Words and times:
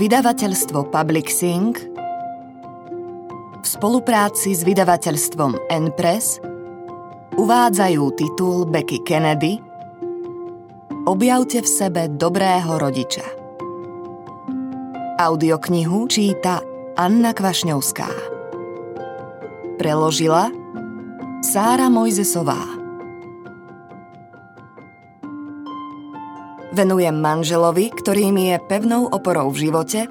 Vydavateľstvo 0.00 0.88
Publixing 0.88 1.76
v 3.60 3.66
spolupráci 3.68 4.56
s 4.56 4.64
vydavateľstvom 4.64 5.68
Enpress 5.68 6.40
uvádzajú 7.36 8.04
titul 8.16 8.64
Becky 8.64 9.04
Kennedy 9.04 9.60
Objavte 11.04 11.60
v 11.60 11.68
sebe 11.68 12.08
dobrého 12.08 12.80
rodiča. 12.80 13.28
Audioknihu 15.20 16.08
číta 16.08 16.64
Anna 16.96 17.36
Kvašňovská. 17.36 18.08
Preložila 19.76 20.48
Sára 21.44 21.92
Mojzesová. 21.92 22.79
Venujem 26.80 27.12
manželovi, 27.12 27.92
ktorý 27.92 28.32
mi 28.32 28.48
je 28.48 28.56
pevnou 28.64 29.12
oporou 29.12 29.52
v 29.52 29.68
živote 29.68 30.08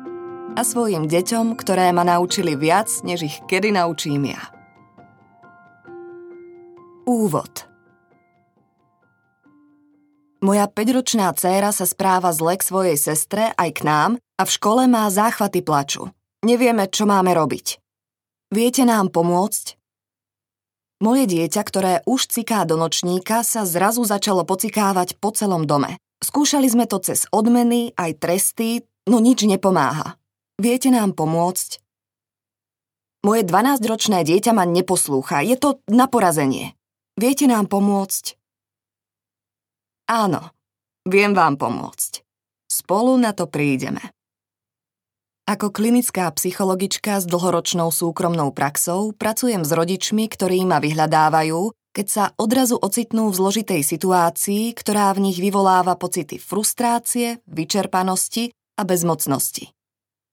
a 0.54 0.62
svojim 0.62 1.10
deťom, 1.10 1.58
ktoré 1.58 1.90
ma 1.90 2.06
naučili 2.06 2.54
viac, 2.54 2.86
než 3.02 3.26
ich 3.26 3.42
kedy 3.50 3.74
naučím 3.74 4.30
ja. 4.30 4.54
Úvod 7.10 7.66
Moja 10.46 10.70
5-ročná 10.70 11.34
dcéra 11.34 11.74
sa 11.74 11.90
správa 11.90 12.30
zle 12.38 12.54
k 12.54 12.62
svojej 12.62 13.02
sestre 13.02 13.50
aj 13.58 13.70
k 13.74 13.90
nám 13.90 14.12
a 14.38 14.46
v 14.46 14.54
škole 14.54 14.86
má 14.86 15.10
záchvaty 15.10 15.66
plaču. 15.66 16.14
Nevieme, 16.46 16.86
čo 16.86 17.10
máme 17.10 17.34
robiť. 17.34 17.82
Viete 18.54 18.86
nám 18.86 19.10
pomôcť? 19.10 19.74
Moje 21.02 21.26
dieťa, 21.34 21.62
ktoré 21.66 22.06
už 22.06 22.30
ciká 22.30 22.62
do 22.62 22.78
nočníka, 22.78 23.42
sa 23.42 23.66
zrazu 23.66 24.06
začalo 24.06 24.46
pocikávať 24.46 25.18
po 25.18 25.34
celom 25.34 25.66
dome. 25.66 25.98
Skúšali 26.20 26.68
sme 26.68 26.84
to 26.84 27.00
cez 27.00 27.26
odmeny, 27.32 27.96
aj 27.96 28.20
tresty, 28.20 28.84
no 29.08 29.24
nič 29.24 29.48
nepomáha. 29.48 30.20
Viete 30.60 30.92
nám 30.92 31.16
pomôcť? 31.16 31.80
Moje 33.24 33.44
12-ročné 33.48 34.28
dieťa 34.28 34.52
ma 34.52 34.68
neposlúcha, 34.68 35.44
je 35.44 35.56
to 35.56 35.80
na 35.88 36.08
porazenie. 36.12 36.76
Viete 37.20 37.48
nám 37.48 37.68
pomôcť? 37.68 38.36
Áno, 40.08 40.56
viem 41.08 41.36
vám 41.36 41.60
pomôcť. 41.60 42.24
Spolu 42.72 43.20
na 43.20 43.36
to 43.36 43.48
prídeme. 43.48 44.00
Ako 45.50 45.74
klinická 45.74 46.30
psychologička 46.30 47.18
s 47.18 47.26
dlhoročnou 47.26 47.90
súkromnou 47.90 48.54
praxou 48.54 49.18
pracujem 49.18 49.66
s 49.66 49.72
rodičmi, 49.74 50.30
ktorí 50.30 50.62
ma 50.62 50.78
vyhľadávajú 50.78 51.74
keď 52.00 52.08
sa 52.08 52.32
odrazu 52.40 52.80
ocitnú 52.80 53.28
v 53.28 53.44
zložitej 53.44 53.84
situácii, 53.84 54.72
ktorá 54.72 55.12
v 55.12 55.28
nich 55.28 55.36
vyvoláva 55.44 56.00
pocity 56.00 56.40
frustrácie, 56.40 57.44
vyčerpanosti 57.44 58.56
a 58.80 58.88
bezmocnosti. 58.88 59.76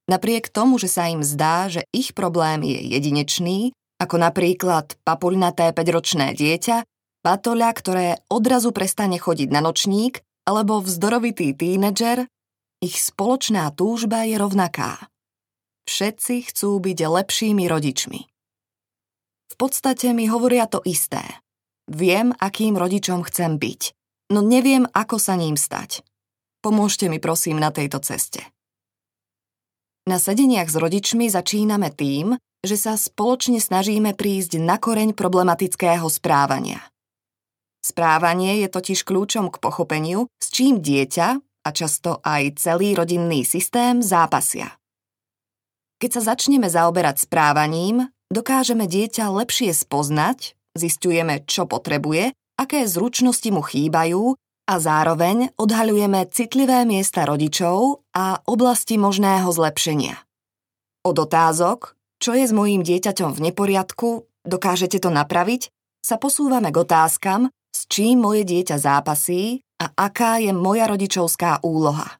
Napriek 0.07 0.47
tomu, 0.47 0.79
že 0.79 0.87
sa 0.87 1.11
im 1.11 1.27
zdá, 1.27 1.67
že 1.67 1.83
ich 1.91 2.15
problém 2.15 2.63
je 2.63 2.95
jedinečný, 2.95 3.75
ako 3.99 4.15
napríklad 4.15 4.95
papuľnaté 5.03 5.75
5-ročné 5.75 6.39
dieťa, 6.39 6.87
patoľa, 7.27 7.71
ktoré 7.75 8.07
odrazu 8.31 8.71
prestane 8.71 9.19
chodiť 9.19 9.51
na 9.51 9.59
nočník, 9.59 10.23
alebo 10.47 10.79
vzdorovitý 10.79 11.51
tínedžer, 11.51 12.31
ich 12.79 12.95
spoločná 13.03 13.75
túžba 13.75 14.23
je 14.23 14.39
rovnaká. 14.39 15.11
Všetci 15.91 16.55
chcú 16.55 16.79
byť 16.79 16.99
lepšími 17.03 17.67
rodičmi. 17.67 18.21
V 19.51 19.55
podstate 19.59 20.15
mi 20.15 20.31
hovoria 20.31 20.71
to 20.71 20.79
isté. 20.87 21.43
Viem, 21.87 22.35
akým 22.43 22.75
rodičom 22.75 23.23
chcem 23.31 23.63
byť, 23.63 23.81
no 24.35 24.43
neviem, 24.43 24.91
ako 24.91 25.23
sa 25.23 25.39
ním 25.39 25.55
stať. 25.55 26.03
Pomôžte 26.59 27.07
mi 27.07 27.23
prosím 27.23 27.63
na 27.63 27.71
tejto 27.71 28.03
ceste. 28.03 28.43
Na 30.07 30.19
sedeniach 30.19 30.71
s 30.71 30.79
rodičmi 30.79 31.31
začíname 31.31 31.95
tým, 31.95 32.35
že 32.67 32.75
sa 32.75 32.99
spoločne 32.99 33.63
snažíme 33.63 34.19
prísť 34.19 34.59
na 34.59 34.79
koreň 34.83 35.15
problematického 35.15 36.07
správania. 36.11 36.83
Správanie 37.87 38.67
je 38.67 38.69
totiž 38.71 39.07
kľúčom 39.07 39.47
k 39.55 39.63
pochopeniu, 39.63 40.27
s 40.43 40.51
čím 40.51 40.83
dieťa 40.83 41.29
a 41.39 41.69
často 41.71 42.19
aj 42.27 42.59
celý 42.59 42.99
rodinný 42.99 43.47
systém 43.47 44.03
zápasia. 44.03 44.75
Keď 46.03 46.11
sa 46.19 46.35
začneme 46.35 46.67
zaoberať 46.67 47.31
správaním, 47.31 48.11
dokážeme 48.35 48.91
dieťa 48.91 49.31
lepšie 49.31 49.71
spoznať 49.71 50.59
zistujeme, 50.77 51.45
čo 51.45 51.69
potrebuje, 51.69 52.33
aké 52.57 52.89
zručnosti 52.89 53.49
mu 53.53 53.61
chýbajú 53.61 54.37
a 54.67 54.75
zároveň 54.83 55.55
odhaľujeme 55.61 56.27
citlivé 56.33 56.83
miesta 56.89 57.23
rodičov 57.29 58.03
a 58.17 58.41
oblasti 58.49 58.99
možného 58.99 59.47
zlepšenia. 59.53 60.17
Od 61.07 61.17
otázok, 61.17 61.95
čo 62.19 62.35
je 62.35 62.45
s 62.49 62.53
mojím 62.53 62.83
dieťaťom 62.83 63.31
v 63.37 63.43
neporiadku, 63.51 64.27
dokážete 64.43 64.99
to 64.99 65.13
napraviť, 65.13 65.71
sa 66.03 66.19
posúvame 66.19 66.75
k 66.75 66.83
otázkam, 66.83 67.51
s 67.71 67.81
čím 67.87 68.25
moje 68.25 68.43
dieťa 68.47 68.77
zápasí 68.79 69.61
a 69.79 69.93
aká 69.93 70.41
je 70.41 70.51
moja 70.51 70.89
rodičovská 70.89 71.63
úloha. 71.63 72.19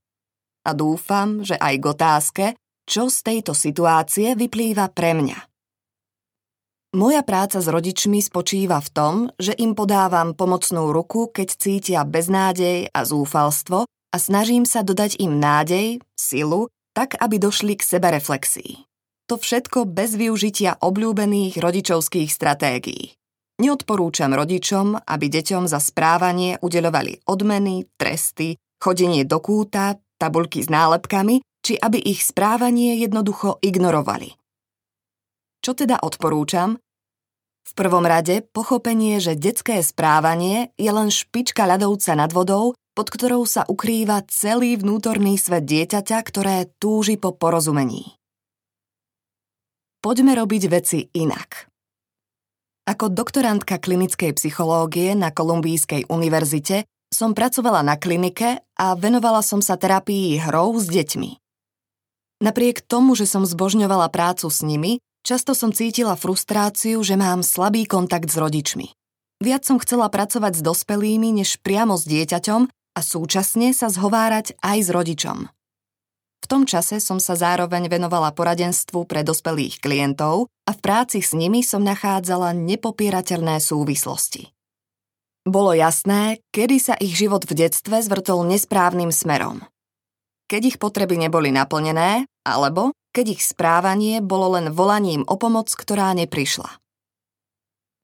A 0.67 0.71
dúfam, 0.75 1.43
že 1.47 1.57
aj 1.57 1.75
k 1.79 1.85
otázke, 1.87 2.45
čo 2.87 3.11
z 3.11 3.19
tejto 3.23 3.55
situácie 3.55 4.39
vyplýva 4.39 4.91
pre 4.95 5.15
mňa. 5.19 5.39
Moja 6.95 7.27
práca 7.27 7.59
s 7.59 7.67
rodičmi 7.67 8.23
spočíva 8.23 8.79
v 8.79 8.89
tom, 8.95 9.15
že 9.43 9.57
im 9.59 9.75
podávam 9.75 10.39
pomocnú 10.39 10.95
ruku, 10.95 11.33
keď 11.35 11.49
cítia 11.59 12.01
beznádej 12.07 12.95
a 12.95 13.01
zúfalstvo 13.03 13.89
a 13.89 14.17
snažím 14.17 14.63
sa 14.63 14.87
dodať 14.87 15.19
im 15.19 15.43
nádej, 15.43 15.99
silu, 16.15 16.71
tak 16.95 17.19
aby 17.19 17.43
došli 17.43 17.75
k 17.75 17.83
sebereflexii. 17.83 18.87
To 19.27 19.35
všetko 19.35 19.91
bez 19.91 20.15
využitia 20.15 20.79
obľúbených 20.79 21.59
rodičovských 21.59 22.31
stratégií. 22.31 23.19
Neodporúčam 23.59 24.31
rodičom, 24.31 25.01
aby 25.03 25.27
deťom 25.27 25.67
za 25.67 25.83
správanie 25.83 26.63
udeľovali 26.63 27.27
odmeny, 27.27 27.91
tresty, 27.99 28.55
chodenie 28.79 29.27
do 29.27 29.43
kúta, 29.43 29.99
tabulky 30.21 30.63
s 30.63 30.69
nálepkami, 30.71 31.43
či 31.65 31.75
aby 31.75 31.99
ich 31.99 32.23
správanie 32.23 33.01
jednoducho 33.03 33.59
ignorovali. 33.59 34.46
Čo 35.67 35.75
teda 35.75 35.99
odporúčam? 35.99 36.79
V 37.67 37.73
prvom 37.75 38.07
rade 38.07 38.47
pochopenie, 38.55 39.19
že 39.19 39.35
detské 39.35 39.83
správanie 39.83 40.71
je 40.79 40.87
len 40.87 41.11
špička 41.11 41.67
ľadovca 41.67 42.15
nad 42.15 42.31
vodou, 42.31 42.79
pod 42.95 43.11
ktorou 43.11 43.43
sa 43.51 43.67
ukrýva 43.67 44.23
celý 44.31 44.79
vnútorný 44.79 45.35
svet 45.35 45.67
dieťaťa, 45.67 46.23
ktoré 46.23 46.71
túži 46.79 47.19
po 47.19 47.35
porozumení. 47.35 48.15
Poďme 49.99 50.39
robiť 50.39 50.71
veci 50.71 51.11
inak. 51.19 51.67
Ako 52.87 53.11
doktorantka 53.11 53.83
klinickej 53.83 54.39
psychológie 54.39 55.19
na 55.19 55.35
Kolumbijskej 55.35 56.07
univerzite 56.07 56.87
som 57.11 57.35
pracovala 57.35 57.83
na 57.83 57.99
klinike 57.99 58.63
a 58.79 58.95
venovala 58.95 59.43
som 59.43 59.59
sa 59.59 59.75
terapii 59.75 60.39
hrou 60.47 60.79
s 60.79 60.87
deťmi. 60.87 61.43
Napriek 62.47 62.87
tomu, 62.87 63.19
že 63.19 63.27
som 63.27 63.43
zbožňovala 63.43 64.15
prácu 64.15 64.47
s 64.47 64.63
nimi, 64.63 65.03
Často 65.27 65.59
som 65.59 65.75
cítila 65.75 66.15
frustráciu, 66.15 67.03
že 67.03 67.19
mám 67.19 67.43
slabý 67.43 67.83
kontakt 67.83 68.31
s 68.31 68.39
rodičmi. 68.39 68.95
Viac 69.43 69.67
som 69.67 69.83
chcela 69.83 70.07
pracovať 70.07 70.55
s 70.55 70.63
dospelými, 70.63 71.43
než 71.43 71.59
priamo 71.67 71.99
s 71.99 72.07
dieťaťom 72.07 72.71
a 72.71 73.01
súčasne 73.03 73.75
sa 73.75 73.91
zhovárať 73.91 74.55
aj 74.63 74.79
s 74.87 74.89
rodičom. 74.95 75.39
V 76.41 76.47
tom 76.47 76.63
čase 76.63 77.03
som 77.03 77.19
sa 77.19 77.35
zároveň 77.35 77.91
venovala 77.91 78.31
poradenstvu 78.31 79.03
pre 79.03 79.27
dospelých 79.27 79.83
klientov 79.83 80.47
a 80.63 80.71
v 80.71 80.79
práci 80.79 81.19
s 81.19 81.35
nimi 81.35 81.67
som 81.67 81.83
nachádzala 81.83 82.55
nepopierateľné 82.55 83.59
súvislosti. 83.59 84.55
Bolo 85.43 85.75
jasné, 85.75 86.39
kedy 86.55 86.77
sa 86.79 86.95
ich 87.03 87.19
život 87.19 87.43
v 87.51 87.67
detstve 87.67 87.99
zvrtol 87.99 88.47
nesprávnym 88.47 89.11
smerom. 89.11 89.67
Keď 90.47 90.63
ich 90.71 90.77
potreby 90.79 91.19
neboli 91.19 91.51
naplnené, 91.51 92.31
alebo 92.47 92.95
keď 93.17 93.41
ich 93.41 93.49
správanie 93.49 94.21
bolo 94.21 94.61
len 94.61 94.69
volaním 94.69 95.25
o 95.25 95.41
pomoc, 95.41 95.73
ktorá 95.73 96.13
neprišla. 96.13 96.69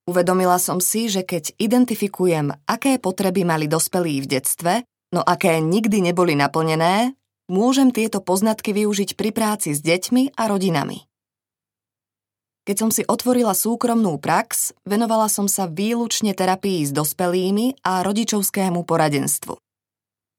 Uvedomila 0.08 0.56
som 0.56 0.80
si, 0.80 1.12
že 1.12 1.20
keď 1.20 1.52
identifikujem, 1.60 2.56
aké 2.64 2.96
potreby 2.96 3.44
mali 3.44 3.68
dospelí 3.68 4.24
v 4.24 4.40
detstve, 4.40 4.72
no 5.12 5.20
aké 5.20 5.60
nikdy 5.60 6.00
neboli 6.00 6.32
naplnené, 6.32 7.12
môžem 7.52 7.92
tieto 7.92 8.24
poznatky 8.24 8.72
využiť 8.72 9.14
pri 9.14 9.30
práci 9.36 9.76
s 9.76 9.84
deťmi 9.84 10.32
a 10.32 10.48
rodinami. 10.48 11.04
Keď 12.64 12.76
som 12.78 12.90
si 12.94 13.04
otvorila 13.04 13.52
súkromnú 13.52 14.16
prax, 14.16 14.72
venovala 14.88 15.28
som 15.28 15.44
sa 15.44 15.68
výlučne 15.68 16.32
terapii 16.32 16.88
s 16.88 16.90
dospelými 16.94 17.84
a 17.84 18.00
rodičovskému 18.06 18.86
poradenstvu. 18.86 19.54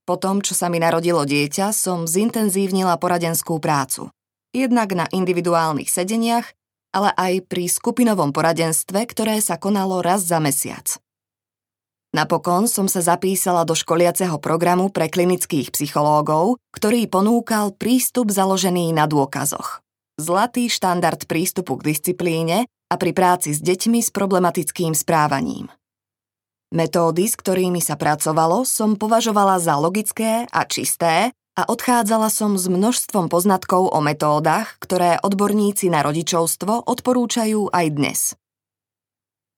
Po 0.03 0.15
tom, 0.19 0.41
čo 0.43 0.57
sa 0.57 0.67
mi 0.67 0.81
narodilo 0.81 1.23
dieťa, 1.23 1.71
som 1.71 2.03
zintenzívnila 2.03 2.99
poradenskú 2.99 3.59
prácu 3.61 4.11
jednak 4.53 4.93
na 4.93 5.09
individuálnych 5.09 5.89
sedeniach, 5.89 6.53
ale 6.93 7.09
aj 7.17 7.49
pri 7.49 7.65
skupinovom 7.67 8.31
poradenstve, 8.31 9.03
ktoré 9.09 9.41
sa 9.41 9.57
konalo 9.57 9.99
raz 10.05 10.23
za 10.29 10.37
mesiac. 10.37 11.01
Napokon 12.13 12.69
som 12.69 12.85
sa 12.85 13.01
zapísala 13.01 13.65
do 13.65 13.73
školiaceho 13.73 14.37
programu 14.37 14.93
pre 14.93 15.09
klinických 15.09 15.73
psychológov, 15.73 16.61
ktorý 16.69 17.09
ponúkal 17.09 17.73
prístup 17.73 18.29
založený 18.29 18.93
na 18.93 19.09
dôkazoch. 19.09 19.81
Zlatý 20.21 20.69
štandard 20.69 21.25
prístupu 21.25 21.81
k 21.81 21.89
disciplíne 21.89 22.69
a 22.69 22.95
pri 23.01 23.17
práci 23.17 23.57
s 23.57 23.65
deťmi 23.65 24.05
s 24.05 24.13
problematickým 24.13 24.93
správaním. 24.93 25.73
Metódy, 26.69 27.25
s 27.25 27.33
ktorými 27.33 27.81
sa 27.81 27.97
pracovalo, 27.97 28.61
som 28.61 28.93
považovala 28.93 29.57
za 29.57 29.73
logické 29.81 30.45
a 30.53 30.61
čisté 30.69 31.33
a 31.53 31.69
odchádzala 31.69 32.33
som 32.33 32.57
s 32.57 32.65
množstvom 32.65 33.29
poznatkov 33.29 33.93
o 33.93 33.99
metódach, 34.01 34.81
ktoré 34.81 35.21
odborníci 35.21 35.93
na 35.93 36.01
rodičovstvo 36.01 36.89
odporúčajú 36.89 37.69
aj 37.69 37.85
dnes. 37.93 38.19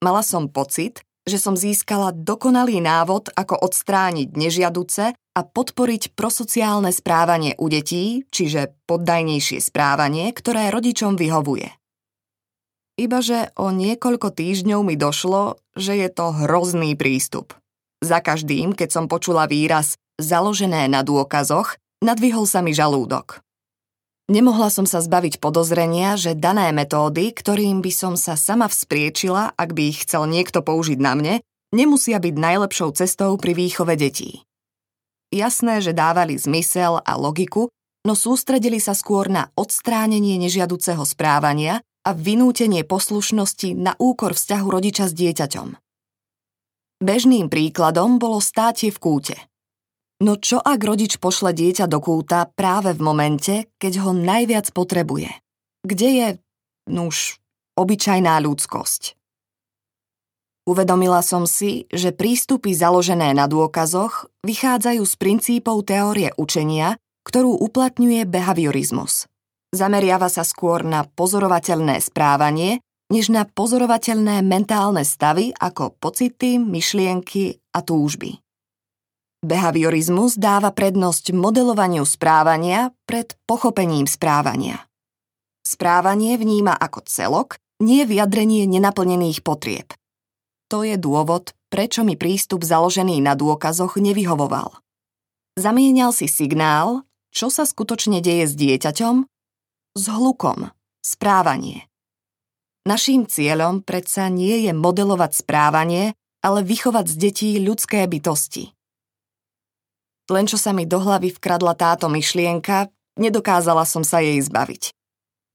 Mala 0.03 0.19
som 0.19 0.51
pocit, 0.51 1.07
že 1.25 1.39
som 1.41 1.57
získala 1.57 2.13
dokonalý 2.13 2.83
návod, 2.83 3.33
ako 3.33 3.57
odstrániť 3.57 4.29
nežiaduce 4.37 5.15
a 5.15 5.39
podporiť 5.41 6.13
prosociálne 6.13 6.91
správanie 6.93 7.57
u 7.57 7.65
detí, 7.71 8.27
čiže 8.29 8.75
poddajnejšie 8.85 9.57
správanie, 9.57 10.29
ktoré 10.35 10.69
rodičom 10.69 11.17
vyhovuje. 11.17 11.73
Ibaže 12.95 13.51
o 13.59 13.75
niekoľko 13.75 14.31
týždňov 14.31 14.81
mi 14.87 14.95
došlo, 14.95 15.59
že 15.75 15.99
je 15.99 16.07
to 16.07 16.31
hrozný 16.31 16.95
prístup. 16.95 17.51
Za 17.99 18.23
každým, 18.23 18.71
keď 18.71 18.89
som 18.91 19.05
počula 19.11 19.49
výraz 19.51 19.99
založené 20.15 20.87
na 20.87 21.03
dôkazoch, 21.03 21.75
nadvihol 22.05 22.45
sa 22.45 22.61
mi 22.61 22.71
žalúdok. 22.71 23.41
Nemohla 24.25 24.73
som 24.73 24.89
sa 24.89 25.05
zbaviť 25.05 25.37
podozrenia, 25.37 26.17
že 26.17 26.33
dané 26.33 26.73
metódy, 26.73 27.29
ktorým 27.29 27.85
by 27.85 27.91
som 27.93 28.13
sa 28.17 28.33
sama 28.33 28.65
vzpriečila, 28.65 29.53
ak 29.53 29.69
by 29.73 29.93
ich 29.93 30.01
chcel 30.05 30.25
niekto 30.25 30.65
použiť 30.65 30.97
na 30.97 31.13
mne, 31.13 31.35
nemusia 31.69 32.17
byť 32.17 32.33
najlepšou 32.33 32.89
cestou 32.97 33.37
pri 33.37 33.53
výchove 33.53 33.93
detí. 33.93 34.41
Jasné, 35.29 35.77
že 35.81 35.93
dávali 35.93 36.41
zmysel 36.41 37.05
a 37.05 37.13
logiku, 37.17 37.69
no 38.01 38.17
sústredili 38.17 38.81
sa 38.81 38.97
skôr 38.97 39.29
na 39.29 39.53
odstránenie 39.53 40.41
nežiaduceho 40.41 41.05
správania 41.05 41.85
a 42.01 42.13
vynútenie 42.13 42.81
poslušnosti 42.81 43.77
na 43.77 43.93
úkor 44.01 44.33
vzťahu 44.33 44.65
rodiča 44.65 45.05
s 45.05 45.13
dieťaťom. 45.13 45.77
Bežným 47.01 47.45
príkladom 47.45 48.17
bolo 48.17 48.41
státie 48.41 48.89
v 48.89 48.97
kúte– 48.97 49.37
No 50.23 50.39
čo 50.39 50.63
ak 50.63 50.79
rodič 50.79 51.19
pošle 51.19 51.51
dieťa 51.51 51.91
do 51.91 51.99
kúta 51.99 52.47
práve 52.47 52.95
v 52.95 53.01
momente, 53.03 53.55
keď 53.75 54.07
ho 54.07 54.11
najviac 54.15 54.71
potrebuje? 54.71 55.27
Kde 55.83 56.09
je, 56.09 56.27
nuž, 56.87 57.43
obyčajná 57.75 58.39
ľudskosť? 58.39 59.19
Uvedomila 60.65 61.21
som 61.21 61.45
si, 61.45 61.85
že 61.93 62.15
prístupy 62.15 62.73
založené 62.73 63.37
na 63.37 63.45
dôkazoch 63.45 64.31
vychádzajú 64.41 65.03
z 65.05 65.15
princípov 65.19 65.85
teórie 65.85 66.33
učenia, 66.41 66.97
ktorú 67.27 67.61
uplatňuje 67.61 68.25
behaviorizmus. 68.25 69.29
Zameriava 69.75 70.31
sa 70.31 70.41
skôr 70.41 70.81
na 70.81 71.05
pozorovateľné 71.05 71.99
správanie, 72.01 72.81
než 73.11 73.29
na 73.29 73.45
pozorovateľné 73.45 74.41
mentálne 74.41 75.05
stavy 75.05 75.53
ako 75.53 75.93
pocity, 76.01 76.57
myšlienky 76.57 77.61
a 77.75 77.85
túžby. 77.85 78.44
Behaviorizmus 79.45 80.41
dáva 80.41 80.73
prednosť 80.73 81.29
modelovaniu 81.29 82.01
správania 82.01 82.89
pred 83.05 83.37
pochopením 83.45 84.09
správania. 84.09 84.89
Správanie 85.61 86.33
vníma 86.41 86.73
ako 86.73 87.05
celok, 87.05 87.61
nie 87.77 88.09
vyjadrenie 88.09 88.65
nenaplnených 88.65 89.45
potrieb. 89.45 89.93
To 90.73 90.81
je 90.81 90.97
dôvod, 90.97 91.53
prečo 91.69 92.01
mi 92.01 92.17
prístup 92.17 92.65
založený 92.65 93.21
na 93.21 93.37
dôkazoch 93.37 94.01
nevyhovoval. 94.01 94.81
Zamienial 95.61 96.09
si 96.09 96.25
signál, 96.25 97.05
čo 97.29 97.53
sa 97.53 97.69
skutočne 97.69 98.25
deje 98.25 98.49
s 98.49 98.57
dieťaťom, 98.57 99.15
s 99.93 100.03
hlukom, 100.09 100.73
správanie. 101.05 101.85
Naším 102.89 103.29
cieľom 103.29 103.85
predsa 103.85 104.25
nie 104.33 104.65
je 104.65 104.73
modelovať 104.73 105.37
správanie, 105.37 106.17
ale 106.41 106.61
vychovať 106.61 107.05
z 107.09 107.15
detí 107.17 107.49
ľudské 107.61 108.05
bytosti. 108.09 108.74
Len 110.25 110.45
čo 110.49 110.57
sa 110.57 110.73
mi 110.73 110.89
do 110.89 110.97
hlavy 110.97 111.33
vkradla 111.37 111.77
táto 111.77 112.09
myšlienka, 112.09 112.89
nedokázala 113.17 113.85
som 113.85 114.01
sa 114.01 114.21
jej 114.25 114.41
zbaviť. 114.41 114.89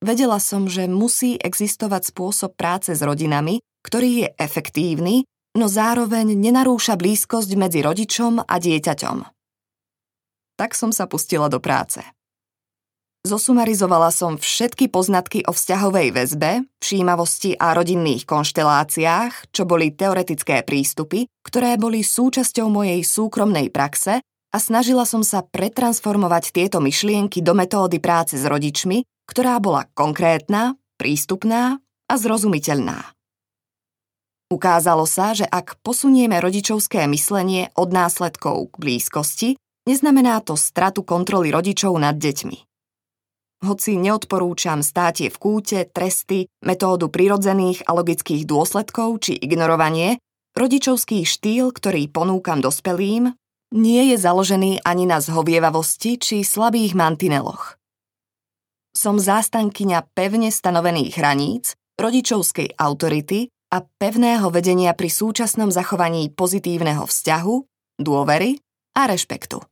Vedela 0.00 0.40
som, 0.40 0.64
že 0.70 0.88
musí 0.88 1.36
existovať 1.36 2.14
spôsob 2.14 2.56
práce 2.56 2.94
s 2.96 3.04
rodinami, 3.04 3.60
ktorý 3.84 4.24
je 4.24 4.28
efektívny, 4.40 5.28
no 5.58 5.66
zároveň 5.68 6.32
nenarúša 6.38 6.96
blízkosť 6.96 7.50
medzi 7.58 7.84
rodičom 7.84 8.40
a 8.40 8.54
dieťaťom. 8.56 9.18
Tak 10.56 10.70
som 10.72 10.94
sa 10.94 11.04
pustila 11.04 11.52
do 11.52 11.60
práce. 11.60 12.00
Zosumarizovala 13.20 14.08
som 14.08 14.40
všetky 14.40 14.88
poznatky 14.88 15.44
o 15.44 15.52
vzťahovej 15.52 16.08
väzbe, 16.16 16.64
všímavosti 16.80 17.52
a 17.52 17.76
rodinných 17.76 18.24
konšteláciách, 18.24 19.52
čo 19.52 19.68
boli 19.68 19.92
teoretické 19.92 20.64
prístupy, 20.64 21.28
ktoré 21.44 21.76
boli 21.76 22.00
súčasťou 22.00 22.72
mojej 22.72 23.04
súkromnej 23.04 23.68
praxe 23.68 24.24
a 24.50 24.56
snažila 24.58 25.06
som 25.06 25.22
sa 25.22 25.46
pretransformovať 25.46 26.50
tieto 26.50 26.82
myšlienky 26.82 27.38
do 27.40 27.54
metódy 27.54 28.02
práce 28.02 28.34
s 28.34 28.44
rodičmi, 28.44 29.06
ktorá 29.30 29.62
bola 29.62 29.86
konkrétna, 29.94 30.74
prístupná 30.98 31.78
a 32.10 32.14
zrozumiteľná. 32.18 33.14
Ukázalo 34.50 35.06
sa, 35.06 35.30
že 35.30 35.46
ak 35.46 35.78
posunieme 35.86 36.42
rodičovské 36.42 37.06
myslenie 37.06 37.70
od 37.78 37.94
následkov 37.94 38.74
k 38.74 38.82
blízkosti, 38.82 39.48
neznamená 39.86 40.42
to 40.42 40.58
stratu 40.58 41.06
kontroly 41.06 41.54
rodičov 41.54 41.94
nad 41.94 42.18
deťmi. 42.18 42.58
Hoci 43.60 43.94
neodporúčam 43.94 44.82
státie 44.82 45.30
v 45.30 45.36
kúte, 45.38 45.86
tresty, 45.86 46.50
metódu 46.64 47.06
prirodzených 47.12 47.86
a 47.86 47.94
logických 47.94 48.42
dôsledkov 48.48 49.22
či 49.22 49.38
ignorovanie, 49.38 50.18
rodičovský 50.58 51.22
štýl, 51.22 51.70
ktorý 51.70 52.10
ponúkam 52.10 52.58
dospelým, 52.58 53.36
nie 53.70 54.14
je 54.14 54.16
založený 54.18 54.82
ani 54.82 55.06
na 55.06 55.22
zhovievavosti 55.22 56.18
či 56.18 56.42
slabých 56.42 56.98
mantineloch. 56.98 57.78
Som 58.90 59.22
zástankyňa 59.22 60.10
pevne 60.12 60.50
stanovených 60.50 61.14
hraníc, 61.16 61.78
rodičovskej 61.96 62.74
autority 62.76 63.48
a 63.70 63.86
pevného 63.86 64.50
vedenia 64.50 64.92
pri 64.98 65.06
súčasnom 65.06 65.70
zachovaní 65.70 66.28
pozitívneho 66.34 67.06
vzťahu, 67.06 67.54
dôvery 68.02 68.58
a 68.98 69.06
rešpektu. 69.06 69.62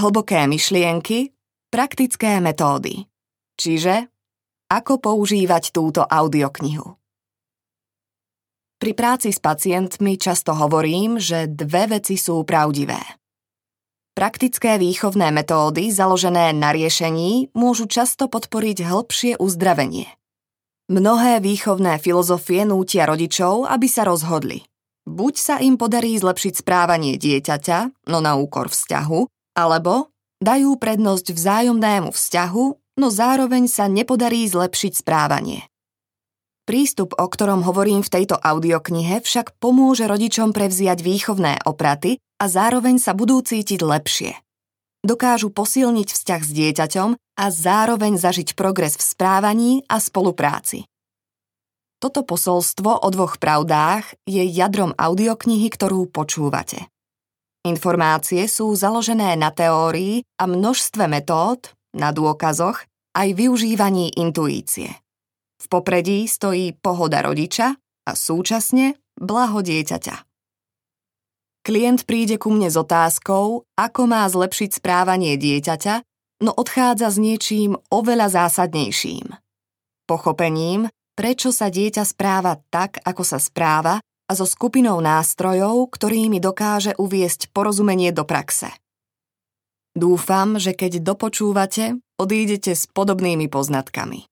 Hlboké 0.00 0.50
myšlienky, 0.50 1.30
praktické 1.70 2.42
metódy. 2.42 3.06
Čiže 3.54 4.10
ako 4.70 4.98
používať 4.98 5.70
túto 5.70 6.02
audioknihu. 6.02 6.99
Pri 8.80 8.96
práci 8.96 9.28
s 9.28 9.36
pacientmi 9.36 10.16
často 10.16 10.56
hovorím, 10.56 11.20
že 11.20 11.44
dve 11.44 12.00
veci 12.00 12.16
sú 12.16 12.40
pravdivé. 12.48 12.96
Praktické 14.16 14.80
výchovné 14.80 15.28
metódy 15.36 15.92
založené 15.92 16.56
na 16.56 16.72
riešení 16.72 17.52
môžu 17.52 17.84
často 17.84 18.32
podporiť 18.32 18.80
hĺbšie 18.80 19.32
uzdravenie. 19.36 20.08
Mnohé 20.88 21.44
výchovné 21.44 22.00
filozofie 22.02 22.64
nútia 22.64 23.06
rodičov, 23.06 23.68
aby 23.68 23.86
sa 23.86 24.08
rozhodli. 24.08 24.66
Buď 25.06 25.34
sa 25.38 25.56
im 25.62 25.78
podarí 25.78 26.18
zlepšiť 26.18 26.64
správanie 26.64 27.20
dieťaťa, 27.20 28.08
no 28.10 28.18
na 28.18 28.34
úkor 28.34 28.72
vzťahu, 28.72 29.54
alebo 29.60 30.10
dajú 30.42 30.74
prednosť 30.80 31.36
vzájomnému 31.36 32.10
vzťahu, 32.10 32.64
no 32.98 33.06
zároveň 33.12 33.70
sa 33.70 33.86
nepodarí 33.86 34.48
zlepšiť 34.50 35.04
správanie. 35.04 35.69
Prístup, 36.70 37.18
o 37.18 37.26
ktorom 37.26 37.66
hovorím 37.66 38.06
v 38.06 38.14
tejto 38.14 38.38
audioknihe, 38.38 39.26
však 39.26 39.58
pomôže 39.58 40.06
rodičom 40.06 40.54
prevziať 40.54 41.02
výchovné 41.02 41.66
opraty 41.66 42.22
a 42.38 42.46
zároveň 42.46 43.02
sa 43.02 43.10
budú 43.10 43.42
cítiť 43.42 43.82
lepšie. 43.82 44.38
Dokážu 45.02 45.50
posilniť 45.50 46.14
vzťah 46.14 46.42
s 46.46 46.50
dieťaťom 46.54 47.10
a 47.18 47.44
zároveň 47.50 48.22
zažiť 48.22 48.54
progres 48.54 48.94
v 48.94 49.02
správaní 49.02 49.82
a 49.90 49.98
spolupráci. 49.98 50.86
Toto 51.98 52.22
posolstvo 52.22 53.02
o 53.02 53.08
dvoch 53.10 53.42
pravdách 53.42 54.14
je 54.30 54.46
jadrom 54.46 54.94
audioknihy, 54.94 55.74
ktorú 55.74 56.06
počúvate. 56.06 56.86
Informácie 57.66 58.46
sú 58.46 58.70
založené 58.78 59.34
na 59.34 59.50
teórii 59.50 60.22
a 60.38 60.46
množstve 60.46 61.10
metód, 61.10 61.74
na 61.98 62.14
dôkazoch, 62.14 62.86
aj 63.18 63.28
využívaní 63.34 64.14
intuície. 64.14 64.94
V 65.60 65.66
popredí 65.68 66.24
stojí 66.24 66.72
pohoda 66.72 67.20
rodiča 67.20 67.76
a 68.08 68.12
súčasne 68.16 68.96
blaho 69.20 69.60
dieťaťa. 69.60 70.16
Klient 71.60 72.08
príde 72.08 72.40
ku 72.40 72.48
mne 72.48 72.72
s 72.72 72.80
otázkou, 72.80 73.68
ako 73.76 74.02
má 74.08 74.24
zlepšiť 74.24 74.80
správanie 74.80 75.36
dieťaťa, 75.36 75.94
no 76.40 76.56
odchádza 76.56 77.12
s 77.12 77.20
niečím 77.20 77.76
oveľa 77.92 78.32
zásadnejším. 78.32 79.36
Pochopením, 80.08 80.88
prečo 81.12 81.52
sa 81.52 81.68
dieťa 81.68 82.08
správa 82.08 82.56
tak, 82.72 83.04
ako 83.04 83.22
sa 83.22 83.36
správa 83.36 84.00
a 84.00 84.32
so 84.32 84.48
skupinou 84.48 85.04
nástrojov, 85.04 85.92
ktorými 85.92 86.40
dokáže 86.40 86.96
uviesť 86.96 87.52
porozumenie 87.52 88.08
do 88.08 88.24
praxe. 88.24 88.72
Dúfam, 89.92 90.56
že 90.56 90.72
keď 90.72 91.02
dopočúvate, 91.04 91.98
odídete 92.16 92.72
s 92.72 92.88
podobnými 92.88 93.50
poznatkami. 93.50 94.29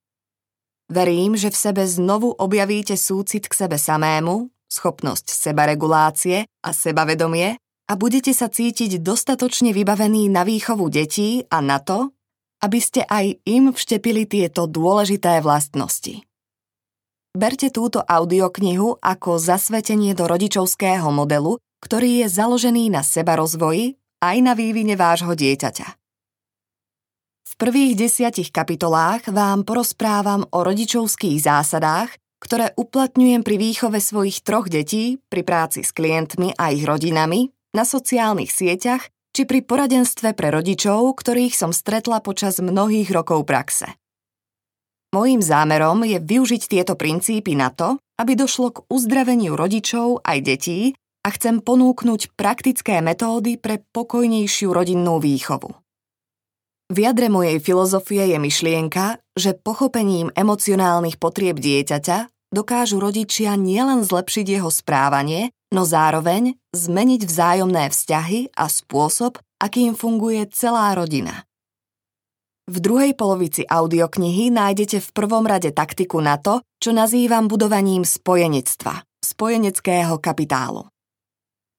Verím, 0.88 1.36
že 1.36 1.52
v 1.52 1.60
sebe 1.68 1.84
znovu 1.84 2.32
objavíte 2.32 2.96
súcit 2.96 3.44
k 3.44 3.52
sebe 3.52 3.76
samému, 3.76 4.48
schopnosť 4.72 5.28
sebaregulácie 5.28 6.48
a 6.48 6.70
sebavedomie 6.72 7.60
a 7.60 7.92
budete 7.92 8.32
sa 8.32 8.48
cítiť 8.48 9.00
dostatočne 9.04 9.76
vybavení 9.76 10.32
na 10.32 10.48
výchovu 10.48 10.88
detí 10.88 11.44
a 11.52 11.60
na 11.60 11.76
to, 11.80 12.16
aby 12.64 12.80
ste 12.80 13.04
aj 13.04 13.36
im 13.44 13.68
vštepili 13.68 14.24
tieto 14.24 14.64
dôležité 14.64 15.44
vlastnosti. 15.44 16.24
Berte 17.36 17.68
túto 17.68 18.00
audioknihu 18.00 19.04
ako 19.04 19.36
zasvetenie 19.36 20.16
do 20.16 20.24
rodičovského 20.24 21.12
modelu, 21.12 21.60
ktorý 21.84 22.24
je 22.24 22.26
založený 22.32 22.88
na 22.88 23.04
sebarozvoji 23.04 24.00
aj 24.24 24.36
na 24.40 24.56
vývine 24.56 24.96
vášho 24.96 25.36
dieťaťa. 25.36 25.97
Prvých 27.58 27.98
desiatich 27.98 28.54
kapitolách 28.54 29.34
vám 29.34 29.66
porozprávam 29.66 30.46
o 30.54 30.62
rodičovských 30.62 31.42
zásadách, 31.42 32.14
ktoré 32.38 32.70
uplatňujem 32.78 33.42
pri 33.42 33.58
výchove 33.58 33.98
svojich 33.98 34.46
troch 34.46 34.70
detí, 34.70 35.18
pri 35.26 35.42
práci 35.42 35.82
s 35.82 35.90
klientmi 35.90 36.54
a 36.54 36.70
ich 36.70 36.86
rodinami, 36.86 37.50
na 37.74 37.82
sociálnych 37.82 38.54
sieťach 38.54 39.10
či 39.34 39.42
pri 39.42 39.66
poradenstve 39.66 40.38
pre 40.38 40.54
rodičov, 40.54 41.18
ktorých 41.18 41.58
som 41.58 41.74
stretla 41.74 42.22
počas 42.22 42.62
mnohých 42.62 43.10
rokov 43.10 43.42
praxe. 43.42 43.90
Mojím 45.10 45.42
zámerom 45.42 46.06
je 46.06 46.22
využiť 46.22 46.62
tieto 46.70 46.94
princípy 46.94 47.58
na 47.58 47.74
to, 47.74 47.98
aby 48.22 48.38
došlo 48.38 48.70
k 48.70 48.86
uzdraveniu 48.86 49.58
rodičov 49.58 50.22
aj 50.22 50.38
detí 50.46 50.94
a 51.26 51.34
chcem 51.34 51.58
ponúknuť 51.58 52.38
praktické 52.38 53.02
metódy 53.02 53.58
pre 53.58 53.82
pokojnejšiu 53.90 54.70
rodinnú 54.70 55.18
výchovu. 55.18 55.87
V 56.88 57.04
jadre 57.04 57.28
mojej 57.28 57.60
filozofie 57.60 58.32
je 58.32 58.38
myšlienka, 58.40 59.20
že 59.36 59.52
pochopením 59.52 60.32
emocionálnych 60.32 61.20
potrieb 61.20 61.60
dieťaťa 61.60 62.48
dokážu 62.48 62.96
rodičia 62.96 63.60
nielen 63.60 64.08
zlepšiť 64.08 64.56
jeho 64.56 64.72
správanie, 64.72 65.52
no 65.68 65.84
zároveň 65.84 66.56
zmeniť 66.72 67.28
vzájomné 67.28 67.92
vzťahy 67.92 68.56
a 68.56 68.72
spôsob, 68.72 69.36
akým 69.60 69.92
funguje 69.92 70.48
celá 70.48 70.96
rodina. 70.96 71.44
V 72.72 72.80
druhej 72.80 73.12
polovici 73.12 73.68
audioknihy 73.68 74.48
nájdete 74.48 75.04
v 75.04 75.08
prvom 75.12 75.44
rade 75.44 75.68
taktiku 75.76 76.24
na 76.24 76.40
to, 76.40 76.64
čo 76.80 76.96
nazývam 76.96 77.52
budovaním 77.52 78.08
spojenectva, 78.08 79.04
spojeneckého 79.20 80.16
kapitálu. 80.20 80.88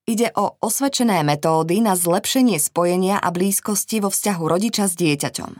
Ide 0.10 0.34
o 0.34 0.58
osvedčené 0.58 1.22
metódy 1.22 1.86
na 1.86 1.94
zlepšenie 1.94 2.58
spojenia 2.58 3.22
a 3.22 3.30
blízkosti 3.30 4.01
vo 4.01 4.10
vzťahu 4.10 4.42
rodiča 4.42 4.89
s 4.89 4.98
dieťaťom. 4.98 5.51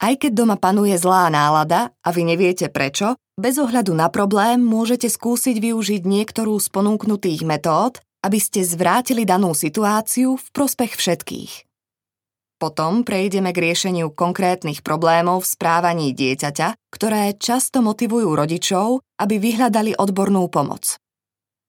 Aj 0.00 0.14
keď 0.16 0.32
doma 0.32 0.56
panuje 0.56 0.96
zlá 0.96 1.28
nálada 1.28 1.92
a 2.00 2.08
vy 2.08 2.24
neviete 2.24 2.72
prečo, 2.72 3.20
bez 3.36 3.60
ohľadu 3.60 3.92
na 3.92 4.08
problém 4.08 4.64
môžete 4.64 5.12
skúsiť 5.12 5.60
využiť 5.60 6.08
niektorú 6.08 6.56
z 6.56 6.72
ponúknutých 6.72 7.44
metód, 7.44 8.00
aby 8.24 8.40
ste 8.40 8.64
zvrátili 8.64 9.28
danú 9.28 9.52
situáciu 9.52 10.40
v 10.40 10.46
prospech 10.48 10.96
všetkých. 10.96 11.52
Potom 12.56 13.04
prejdeme 13.04 13.52
k 13.52 13.60
riešeniu 13.60 14.08
konkrétnych 14.08 14.80
problémov 14.80 15.44
v 15.44 15.52
správaní 15.52 16.16
dieťaťa, 16.16 16.90
ktoré 16.90 17.36
často 17.36 17.84
motivujú 17.84 18.32
rodičov, 18.32 19.04
aby 19.20 19.36
vyhľadali 19.36 20.00
odbornú 20.00 20.48
pomoc. 20.48 20.96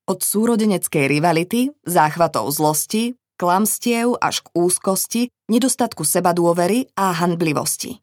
Od 0.09 0.25
súrodeneckej 0.25 1.05
rivality, 1.05 1.69
záchvatov 1.85 2.49
zlosti, 2.49 3.13
klamstiev 3.37 4.17
až 4.17 4.41
k 4.41 4.47
úzkosti, 4.57 5.21
nedostatku 5.53 6.01
seba 6.01 6.33
dôvery 6.33 6.89
a 6.97 7.13
handlivosti. 7.13 8.01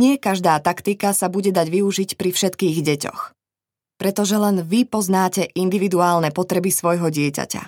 Nie 0.00 0.16
každá 0.16 0.56
taktika 0.64 1.12
sa 1.12 1.28
bude 1.28 1.52
dať 1.52 1.68
využiť 1.68 2.10
pri 2.16 2.32
všetkých 2.32 2.80
deťoch. 2.80 3.20
Pretože 4.00 4.36
len 4.40 4.64
vy 4.64 4.88
poznáte 4.88 5.52
individuálne 5.52 6.32
potreby 6.32 6.72
svojho 6.72 7.12
dieťaťa. 7.12 7.62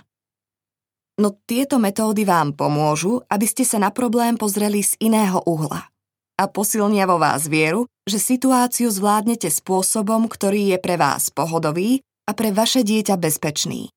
No 1.21 1.37
tieto 1.45 1.77
metódy 1.77 2.25
vám 2.25 2.57
pomôžu, 2.57 3.21
aby 3.29 3.45
ste 3.45 3.69
sa 3.69 3.77
na 3.77 3.93
problém 3.93 4.41
pozreli 4.41 4.81
z 4.81 4.97
iného 4.99 5.45
uhla 5.45 5.93
a 6.37 6.45
posilnia 6.49 7.09
vo 7.09 7.17
vás 7.17 7.49
vieru, 7.49 7.89
že 8.05 8.21
situáciu 8.21 8.93
zvládnete 8.93 9.49
spôsobom, 9.49 10.29
ktorý 10.29 10.77
je 10.77 10.79
pre 10.81 11.01
vás 11.01 11.33
pohodový 11.33 12.05
a 12.27 12.35
pre 12.35 12.51
vaše 12.51 12.83
dieťa 12.83 13.15
bezpečný. 13.17 13.95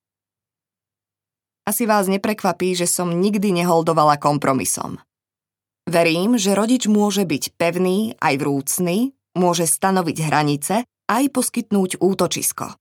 Asi 1.66 1.86
vás 1.86 2.10
neprekvapí, 2.10 2.74
že 2.78 2.90
som 2.90 3.10
nikdy 3.10 3.54
neholdovala 3.54 4.18
kompromisom. 4.18 5.02
Verím, 5.90 6.38
že 6.38 6.54
rodič 6.54 6.86
môže 6.86 7.26
byť 7.26 7.58
pevný 7.58 8.14
aj 8.22 8.42
vrúcný, 8.42 9.18
môže 9.34 9.66
stanoviť 9.66 10.18
hranice 10.22 10.86
aj 11.10 11.24
poskytnúť 11.34 11.98
útočisko. 11.98 12.78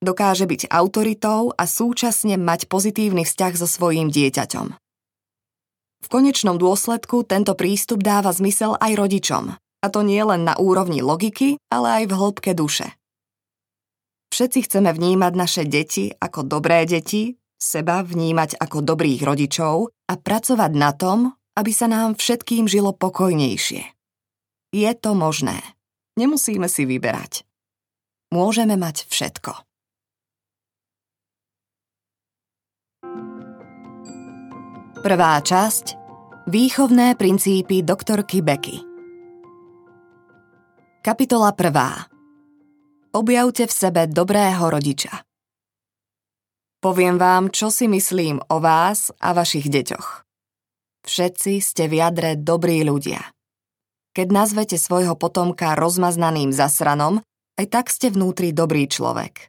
Dokáže 0.00 0.44
byť 0.48 0.68
autoritou 0.68 1.52
a 1.52 1.64
súčasne 1.64 2.36
mať 2.36 2.68
pozitívny 2.68 3.24
vzťah 3.24 3.52
so 3.56 3.68
svojím 3.68 4.12
dieťaťom. 4.12 4.66
V 6.04 6.06
konečnom 6.12 6.60
dôsledku 6.60 7.24
tento 7.24 7.56
prístup 7.56 8.04
dáva 8.04 8.32
zmysel 8.32 8.76
aj 8.76 8.92
rodičom, 9.00 9.44
a 9.56 9.86
to 9.88 10.00
nie 10.04 10.20
len 10.20 10.44
na 10.44 10.56
úrovni 10.60 11.00
logiky, 11.00 11.56
ale 11.72 12.04
aj 12.04 12.04
v 12.08 12.16
hĺbke 12.16 12.52
duše. 12.52 12.92
Všetci 14.30 14.68
chceme 14.68 14.90
vnímať 14.92 15.32
naše 15.32 15.62
deti 15.64 16.10
ako 16.10 16.44
dobré 16.44 16.84
deti, 16.84 17.34
seba 17.56 18.04
vnímať 18.04 18.60
ako 18.60 18.84
dobrých 18.84 19.24
rodičov 19.24 19.90
a 20.06 20.14
pracovať 20.14 20.72
na 20.76 20.90
tom, 20.92 21.32
aby 21.56 21.72
sa 21.72 21.88
nám 21.88 22.20
všetkým 22.20 22.68
žilo 22.68 22.92
pokojnejšie. 22.92 23.82
Je 24.76 24.90
to 24.98 25.16
možné. 25.16 25.56
Nemusíme 26.20 26.68
si 26.68 26.84
vyberať. 26.84 27.48
Môžeme 28.32 28.76
mať 28.76 29.08
všetko. 29.08 29.52
Prvá 35.06 35.38
časť 35.38 35.94
Výchovné 36.46 37.14
princípy 37.18 37.82
doktorky 37.82 38.42
Becky 38.42 38.82
Kapitola 41.02 41.54
1. 41.54 42.15
Objavte 43.16 43.64
v 43.64 43.72
sebe 43.72 44.04
dobrého 44.04 44.60
rodiča. 44.60 45.24
Poviem 46.84 47.16
vám, 47.16 47.48
čo 47.48 47.72
si 47.72 47.88
myslím 47.88 48.44
o 48.52 48.60
vás 48.60 49.08
a 49.24 49.32
vašich 49.32 49.72
deťoch. 49.72 50.28
Všetci 51.00 51.64
ste 51.64 51.88
v 51.88 51.96
jadre 51.96 52.36
dobrí 52.36 52.84
ľudia. 52.84 53.24
Keď 54.12 54.28
nazvete 54.28 54.76
svojho 54.76 55.16
potomka 55.16 55.72
rozmaznaným 55.80 56.52
zasranom, 56.52 57.24
aj 57.56 57.66
tak 57.72 57.88
ste 57.88 58.12
vnútri 58.12 58.52
dobrý 58.52 58.84
človek. 58.84 59.48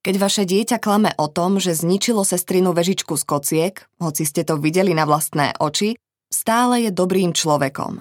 Keď 0.00 0.14
vaše 0.16 0.48
dieťa 0.48 0.80
klame 0.80 1.12
o 1.20 1.28
tom, 1.28 1.60
že 1.60 1.76
zničilo 1.76 2.24
sestrinu 2.24 2.72
vežičku 2.72 3.12
z 3.12 3.24
kociek, 3.28 3.74
hoci 4.00 4.24
ste 4.24 4.48
to 4.48 4.56
videli 4.56 4.96
na 4.96 5.04
vlastné 5.04 5.52
oči, 5.60 6.00
stále 6.32 6.80
je 6.80 6.96
dobrým 6.96 7.36
človekom. 7.36 8.00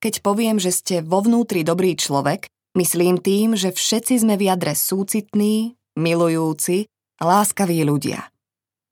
Keď 0.00 0.24
poviem, 0.24 0.56
že 0.56 0.72
ste 0.72 1.04
vo 1.04 1.20
vnútri 1.20 1.60
dobrý 1.68 2.00
človek, 2.00 2.48
myslím 2.74 3.22
tým, 3.22 3.58
že 3.58 3.74
všetci 3.74 4.22
sme 4.22 4.34
v 4.38 4.50
jadre 4.50 4.74
súcitní, 4.74 5.74
milujúci 5.98 6.90
láskaví 7.22 7.82
ľudia. 7.86 8.30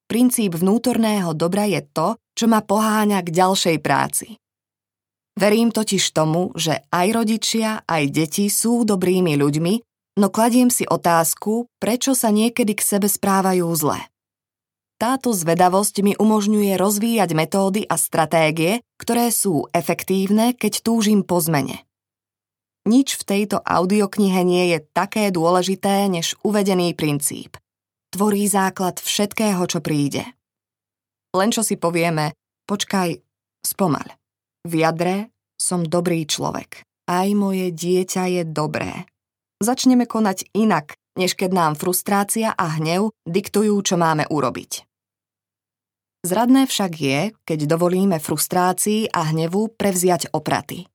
Princíp 0.06 0.58
vnútorného 0.58 1.34
dobra 1.34 1.66
je 1.66 1.82
to, 1.90 2.16
čo 2.32 2.46
ma 2.48 2.62
poháňa 2.62 3.20
k 3.26 3.28
ďalšej 3.32 3.76
práci. 3.82 4.38
Verím 5.32 5.72
totiž 5.72 6.12
tomu, 6.12 6.52
že 6.54 6.84
aj 6.92 7.06
rodičia, 7.16 7.82
aj 7.88 8.12
deti 8.12 8.52
sú 8.52 8.84
dobrými 8.84 9.34
ľuďmi 9.40 9.74
no 10.16 10.28
kladiem 10.28 10.68
si 10.68 10.84
otázku, 10.84 11.68
prečo 11.80 12.12
sa 12.12 12.28
niekedy 12.28 12.76
k 12.76 12.82
sebe 12.82 13.08
správajú 13.08 13.64
zle. 13.76 14.00
Táto 15.00 15.34
zvedavosť 15.34 16.04
mi 16.06 16.12
umožňuje 16.14 16.78
rozvíjať 16.78 17.30
metódy 17.34 17.82
a 17.90 17.98
stratégie, 17.98 18.86
ktoré 19.02 19.34
sú 19.34 19.66
efektívne, 19.74 20.54
keď 20.54 20.86
túžim 20.86 21.26
po 21.26 21.42
zmene. 21.42 21.82
Nič 22.82 23.14
v 23.14 23.26
tejto 23.26 23.62
audioknihe 23.62 24.42
nie 24.42 24.74
je 24.74 24.78
také 24.90 25.30
dôležité 25.30 26.10
než 26.10 26.34
uvedený 26.42 26.98
princíp. 26.98 27.54
Tvorí 28.10 28.44
základ 28.50 28.98
všetkého, 28.98 29.62
čo 29.70 29.78
príde. 29.78 30.26
Len 31.32 31.50
čo 31.54 31.62
si 31.62 31.78
povieme, 31.78 32.34
počkaj, 32.66 33.16
spomaľ. 33.62 34.18
V 34.66 34.72
jadre 34.82 35.32
som 35.56 35.86
dobrý 35.86 36.26
človek. 36.26 36.82
Aj 37.06 37.28
moje 37.34 37.70
dieťa 37.70 38.24
je 38.28 38.42
dobré 38.44 39.06
začneme 39.62 40.04
konať 40.04 40.52
inak, 40.52 40.98
než 41.16 41.38
keď 41.38 41.50
nám 41.54 41.72
frustrácia 41.78 42.52
a 42.52 42.76
hnev 42.76 43.14
diktujú, 43.24 43.78
čo 43.86 43.94
máme 43.96 44.26
urobiť. 44.28 44.84
Zradné 46.22 46.70
však 46.70 46.92
je, 46.98 47.18
keď 47.42 47.58
dovolíme 47.66 48.18
frustrácii 48.22 49.10
a 49.10 49.34
hnevu 49.34 49.74
prevziať 49.74 50.30
opraty. 50.30 50.86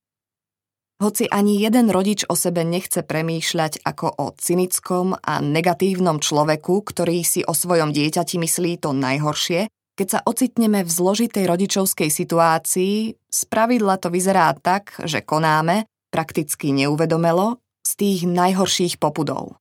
Hoci 0.98 1.30
ani 1.30 1.62
jeden 1.62 1.94
rodič 1.94 2.26
o 2.26 2.34
sebe 2.34 2.66
nechce 2.66 3.06
premýšľať 3.06 3.86
ako 3.86 4.18
o 4.18 4.26
cynickom 4.34 5.14
a 5.14 5.38
negatívnom 5.38 6.18
človeku, 6.18 6.82
ktorý 6.82 7.22
si 7.22 7.46
o 7.46 7.54
svojom 7.54 7.94
dieťati 7.94 8.34
myslí 8.34 8.82
to 8.82 8.90
najhoršie, 8.90 9.70
keď 9.94 10.06
sa 10.10 10.20
ocitneme 10.26 10.82
v 10.82 10.90
zložitej 10.90 11.46
rodičovskej 11.46 12.10
situácii, 12.10 13.14
spravidla 13.30 14.02
to 14.02 14.10
vyzerá 14.10 14.50
tak, 14.58 14.98
že 15.06 15.22
konáme, 15.22 15.86
prakticky 16.10 16.74
neuvedomelo, 16.74 17.62
z 17.86 17.90
tých 17.94 18.20
najhorších 18.26 18.98
popudov. 18.98 19.54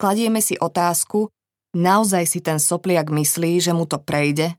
Kladieme 0.00 0.40
si 0.40 0.56
otázku, 0.56 1.28
naozaj 1.76 2.24
si 2.24 2.40
ten 2.40 2.56
sopliak 2.56 3.12
myslí, 3.12 3.60
že 3.60 3.76
mu 3.76 3.84
to 3.84 4.00
prejde? 4.00 4.56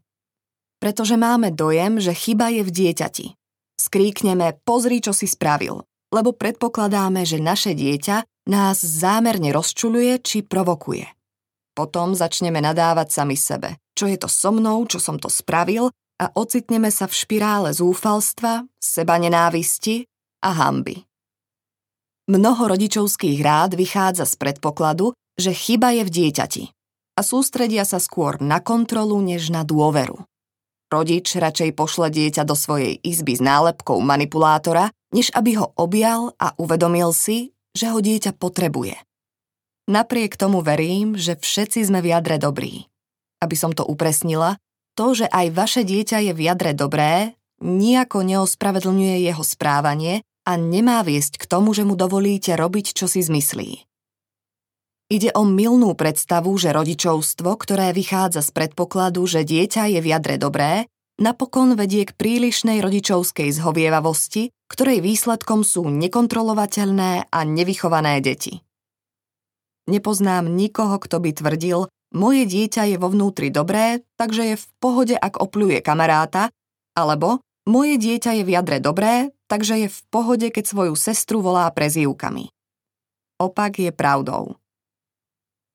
Pretože 0.78 1.18
máme 1.18 1.50
dojem, 1.50 1.98
že 1.98 2.14
chyba 2.14 2.54
je 2.54 2.62
v 2.62 2.72
dieťati, 2.74 3.39
skríkneme 3.80 4.60
pozri, 4.68 5.00
čo 5.00 5.16
si 5.16 5.26
spravil, 5.26 5.80
lebo 6.12 6.36
predpokladáme, 6.36 7.24
že 7.24 7.40
naše 7.40 7.72
dieťa 7.72 8.28
nás 8.52 8.84
zámerne 8.84 9.56
rozčuluje 9.56 10.20
či 10.20 10.44
provokuje. 10.44 11.08
Potom 11.72 12.12
začneme 12.12 12.60
nadávať 12.60 13.08
sami 13.08 13.40
sebe, 13.40 13.80
čo 13.96 14.12
je 14.12 14.20
to 14.20 14.28
so 14.28 14.52
mnou, 14.52 14.84
čo 14.84 15.00
som 15.00 15.16
to 15.16 15.32
spravil 15.32 15.96
a 16.20 16.26
ocitneme 16.36 16.92
sa 16.92 17.08
v 17.08 17.16
špirále 17.16 17.72
zúfalstva, 17.72 18.68
seba 18.76 19.16
nenávisti 19.16 20.04
a 20.44 20.52
hamby. 20.52 21.08
Mnoho 22.30 22.70
rodičovských 22.70 23.40
rád 23.42 23.80
vychádza 23.80 24.28
z 24.28 24.36
predpokladu, 24.38 25.16
že 25.40 25.56
chyba 25.56 25.96
je 25.96 26.04
v 26.04 26.12
dieťati 26.12 26.64
a 27.18 27.22
sústredia 27.26 27.84
sa 27.84 27.98
skôr 27.98 28.38
na 28.38 28.62
kontrolu 28.62 29.18
než 29.24 29.50
na 29.50 29.66
dôveru. 29.66 30.29
Rodič 30.90 31.38
radšej 31.38 31.78
pošle 31.78 32.10
dieťa 32.10 32.50
do 32.50 32.58
svojej 32.58 32.98
izby 33.06 33.38
s 33.38 33.42
nálepkou 33.46 34.02
manipulátora, 34.02 34.90
než 35.14 35.30
aby 35.38 35.62
ho 35.62 35.70
objal 35.78 36.34
a 36.42 36.58
uvedomil 36.58 37.14
si, 37.14 37.54
že 37.78 37.94
ho 37.94 38.02
dieťa 38.02 38.34
potrebuje. 38.34 38.98
Napriek 39.90 40.38
tomu 40.38 40.62
verím, 40.66 41.18
že 41.18 41.38
všetci 41.38 41.86
sme 41.86 42.02
v 42.02 42.14
jadre 42.14 42.42
dobrí. 42.42 42.90
Aby 43.42 43.56
som 43.58 43.74
to 43.74 43.86
upresnila, 43.86 44.58
to, 44.94 45.14
že 45.14 45.26
aj 45.30 45.54
vaše 45.54 45.82
dieťa 45.86 46.30
je 46.30 46.34
v 46.34 46.42
jadre 46.46 46.74
dobré, 46.74 47.38
nijako 47.62 48.26
neospravedlňuje 48.26 49.26
jeho 49.26 49.44
správanie 49.46 50.26
a 50.46 50.58
nemá 50.58 51.02
viesť 51.06 51.42
k 51.42 51.50
tomu, 51.50 51.74
že 51.74 51.86
mu 51.86 51.94
dovolíte 51.94 52.54
robiť, 52.58 52.98
čo 52.98 53.06
si 53.06 53.22
zmyslí. 53.22 53.89
Ide 55.10 55.34
o 55.34 55.42
milnú 55.42 55.98
predstavu, 55.98 56.54
že 56.62 56.70
rodičovstvo, 56.70 57.58
ktoré 57.58 57.98
vychádza 57.98 58.46
z 58.46 58.54
predpokladu, 58.54 59.26
že 59.26 59.42
dieťa 59.42 59.90
je 59.90 60.00
v 60.06 60.08
jadre 60.14 60.38
dobré, 60.38 60.86
napokon 61.18 61.74
vedie 61.74 62.06
k 62.06 62.14
prílišnej 62.14 62.78
rodičovskej 62.78 63.50
zhovievavosti, 63.50 64.54
ktorej 64.70 65.02
výsledkom 65.02 65.66
sú 65.66 65.90
nekontrolovateľné 65.90 67.26
a 67.26 67.40
nevychované 67.42 68.22
deti. 68.22 68.62
Nepoznám 69.90 70.46
nikoho, 70.46 71.02
kto 71.02 71.18
by 71.18 71.34
tvrdil, 71.34 71.90
moje 72.14 72.46
dieťa 72.46 72.94
je 72.94 72.98
vo 73.02 73.10
vnútri 73.10 73.50
dobré, 73.50 74.06
takže 74.14 74.54
je 74.54 74.56
v 74.62 74.66
pohode, 74.78 75.18
ak 75.18 75.42
opľuje 75.42 75.82
kamaráta, 75.82 76.54
alebo 76.94 77.42
moje 77.66 77.98
dieťa 77.98 78.38
je 78.38 78.44
v 78.46 78.54
jadre 78.54 78.78
dobré, 78.78 79.34
takže 79.50 79.74
je 79.82 79.88
v 79.90 80.00
pohode, 80.14 80.46
keď 80.54 80.70
svoju 80.70 80.94
sestru 80.94 81.42
volá 81.42 81.66
prezývkami. 81.74 82.54
Opak 83.42 83.82
je 83.82 83.90
pravdou. 83.90 84.59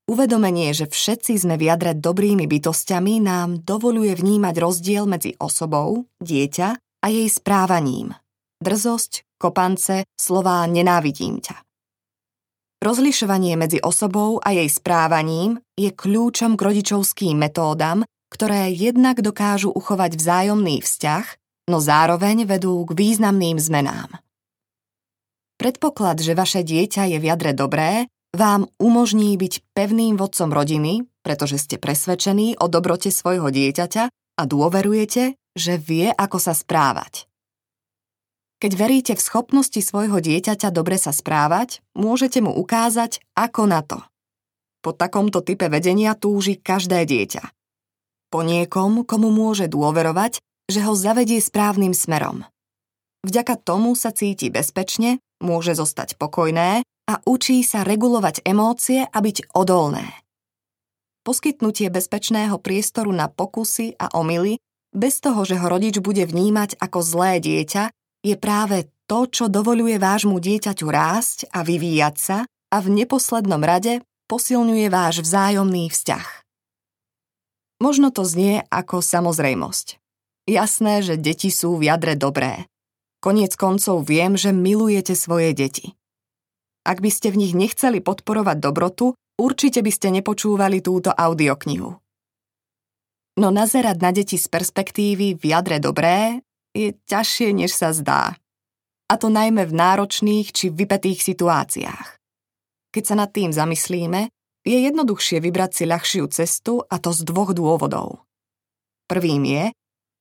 Uvedomenie, 0.04 0.76
že 0.76 0.84
všetci 0.84 1.40
sme 1.40 1.56
v 1.56 1.72
jadre 1.72 1.96
dobrými 1.96 2.44
bytostiami, 2.44 3.24
nám 3.24 3.64
dovoluje 3.64 4.12
vnímať 4.12 4.54
rozdiel 4.60 5.08
medzi 5.08 5.32
osobou, 5.40 6.04
dieťa 6.20 6.68
a 6.76 7.06
jej 7.08 7.24
správaním. 7.32 8.12
Drzosť, 8.60 9.24
kopance, 9.40 10.04
slová 10.12 10.60
nenávidím 10.68 11.40
ťa. 11.40 11.56
Rozlišovanie 12.84 13.56
medzi 13.56 13.80
osobou 13.80 14.36
a 14.44 14.52
jej 14.52 14.68
správaním 14.68 15.56
je 15.72 15.88
kľúčom 15.88 16.52
k 16.52 16.64
rodičovským 16.68 17.40
metódam, 17.40 18.04
ktoré 18.28 18.76
jednak 18.76 19.24
dokážu 19.24 19.72
uchovať 19.72 20.20
vzájomný 20.20 20.84
vzťah, 20.84 21.26
no 21.72 21.80
zároveň 21.80 22.44
vedú 22.44 22.84
k 22.84 22.92
významným 22.92 23.56
zmenám. 23.56 24.20
Predpoklad, 25.56 26.20
že 26.20 26.36
vaše 26.36 26.60
dieťa 26.60 27.08
je 27.08 27.16
v 27.16 27.24
jadre 27.24 27.56
dobré, 27.56 28.04
vám 28.34 28.66
umožní 28.82 29.38
byť 29.38 29.62
pevným 29.72 30.18
vodcom 30.18 30.50
rodiny, 30.50 31.06
pretože 31.22 31.62
ste 31.62 31.78
presvedčení 31.78 32.58
o 32.58 32.66
dobrote 32.66 33.14
svojho 33.14 33.48
dieťaťa 33.48 34.04
a 34.10 34.42
dôverujete, 34.42 35.38
že 35.54 35.74
vie, 35.78 36.10
ako 36.10 36.42
sa 36.42 36.52
správať. 36.52 37.30
Keď 38.58 38.72
veríte 38.74 39.12
v 39.14 39.22
schopnosti 39.22 39.78
svojho 39.78 40.18
dieťaťa 40.18 40.74
dobre 40.74 40.98
sa 40.98 41.14
správať, 41.14 41.84
môžete 41.94 42.42
mu 42.42 42.50
ukázať, 42.50 43.22
ako 43.38 43.62
na 43.70 43.80
to. 43.86 44.02
Po 44.82 44.92
takomto 44.92 45.40
type 45.40 45.70
vedenia 45.70 46.18
túži 46.18 46.58
každé 46.58 47.06
dieťa. 47.06 47.44
Po 48.28 48.42
niekom, 48.42 49.06
komu 49.06 49.30
môže 49.30 49.70
dôverovať, 49.70 50.42
že 50.66 50.80
ho 50.82 50.96
zavedie 50.96 51.38
správnym 51.38 51.94
smerom. 51.94 52.42
Vďaka 53.24 53.56
tomu 53.56 53.96
sa 53.96 54.12
cíti 54.12 54.52
bezpečne, 54.52 55.22
môže 55.40 55.76
zostať 55.76 56.16
pokojné 56.20 56.84
a 57.04 57.20
učí 57.28 57.60
sa 57.64 57.84
regulovať 57.84 58.44
emócie 58.44 59.04
a 59.04 59.18
byť 59.20 59.52
odolné. 59.52 60.24
Poskytnutie 61.24 61.88
bezpečného 61.88 62.60
priestoru 62.60 63.08
na 63.12 63.32
pokusy 63.32 63.96
a 63.96 64.12
omily, 64.12 64.60
bez 64.92 65.24
toho, 65.24 65.42
že 65.48 65.56
ho 65.56 65.66
rodič 65.66 65.98
bude 66.00 66.24
vnímať 66.24 66.76
ako 66.78 67.00
zlé 67.00 67.40
dieťa, 67.40 67.90
je 68.24 68.36
práve 68.36 68.88
to, 69.04 69.28
čo 69.28 69.52
dovoluje 69.52 70.00
vášmu 70.00 70.40
dieťaťu 70.40 70.86
rásť 70.88 71.38
a 71.52 71.60
vyvíjať 71.64 72.16
sa 72.16 72.38
a 72.48 72.76
v 72.80 72.88
neposlednom 73.04 73.60
rade 73.60 74.00
posilňuje 74.28 74.86
váš 74.88 75.20
vzájomný 75.20 75.92
vzťah. 75.92 76.26
Možno 77.84 78.08
to 78.08 78.24
znie 78.24 78.64
ako 78.72 79.04
samozrejmosť. 79.04 80.00
Jasné, 80.48 81.00
že 81.04 81.20
deti 81.20 81.48
sú 81.48 81.76
v 81.76 81.88
jadre 81.88 82.16
dobré. 82.16 82.68
Koniec 83.20 83.56
koncov 83.56 84.04
viem, 84.04 84.36
že 84.36 84.52
milujete 84.52 85.16
svoje 85.16 85.56
deti. 85.56 85.96
Ak 86.84 87.00
by 87.00 87.08
ste 87.08 87.32
v 87.32 87.40
nich 87.40 87.52
nechceli 87.56 88.04
podporovať 88.04 88.56
dobrotu, 88.60 89.16
určite 89.40 89.80
by 89.80 89.90
ste 89.90 90.12
nepočúvali 90.12 90.84
túto 90.84 91.08
audioknihu. 91.10 91.90
No 93.34 93.48
nazerať 93.50 93.96
na 93.98 94.14
deti 94.14 94.38
z 94.38 94.46
perspektívy 94.46 95.34
v 95.34 95.42
jadre 95.42 95.82
dobré 95.82 96.38
je 96.70 96.94
ťažšie, 97.08 97.56
než 97.56 97.74
sa 97.74 97.90
zdá. 97.90 98.38
A 99.10 99.14
to 99.18 99.26
najmä 99.32 99.66
v 99.66 99.74
náročných 99.74 100.54
či 100.54 100.70
vypetých 100.70 101.18
situáciách. 101.18 102.08
Keď 102.94 103.02
sa 103.02 103.14
nad 103.18 103.34
tým 103.34 103.50
zamyslíme, 103.50 104.30
je 104.64 104.78
jednoduchšie 104.86 105.42
vybrať 105.42 105.70
si 105.74 105.84
ľahšiu 105.84 106.24
cestu 106.30 106.80
a 106.86 106.96
to 107.02 107.10
z 107.10 107.26
dvoch 107.26 107.52
dôvodov. 107.52 108.22
Prvým 109.10 109.44
je, 109.44 109.64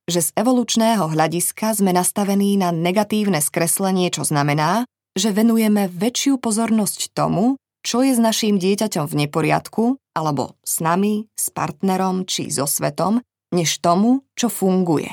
že 0.10 0.20
z 0.20 0.30
evolučného 0.36 1.08
hľadiska 1.08 1.80
sme 1.80 1.96
nastavení 1.96 2.60
na 2.60 2.76
negatívne 2.76 3.40
skreslenie, 3.40 4.12
čo 4.12 4.28
znamená, 4.28 4.84
že 5.14 5.30
venujeme 5.30 5.90
väčšiu 5.90 6.42
pozornosť 6.42 7.14
tomu, 7.14 7.62
čo 7.86 8.02
je 8.02 8.16
s 8.16 8.20
naším 8.20 8.58
dieťaťom 8.58 9.06
v 9.06 9.18
neporiadku, 9.28 9.84
alebo 10.18 10.58
s 10.64 10.80
nami, 10.80 11.30
s 11.36 11.52
partnerom 11.54 12.26
či 12.26 12.50
so 12.50 12.66
svetom, 12.66 13.22
než 13.54 13.78
tomu, 13.84 14.26
čo 14.34 14.50
funguje. 14.50 15.12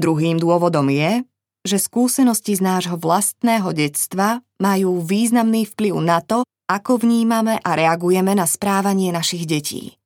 Druhým 0.00 0.40
dôvodom 0.40 0.88
je, 0.88 1.22
že 1.62 1.76
skúsenosti 1.76 2.56
z 2.56 2.64
nášho 2.64 2.96
vlastného 2.96 3.68
detstva 3.76 4.40
majú 4.56 5.04
významný 5.04 5.68
vplyv 5.68 5.94
na 6.00 6.24
to, 6.24 6.42
ako 6.72 7.04
vnímame 7.04 7.60
a 7.60 7.70
reagujeme 7.76 8.32
na 8.32 8.48
správanie 8.48 9.12
našich 9.12 9.44
detí. 9.44 10.00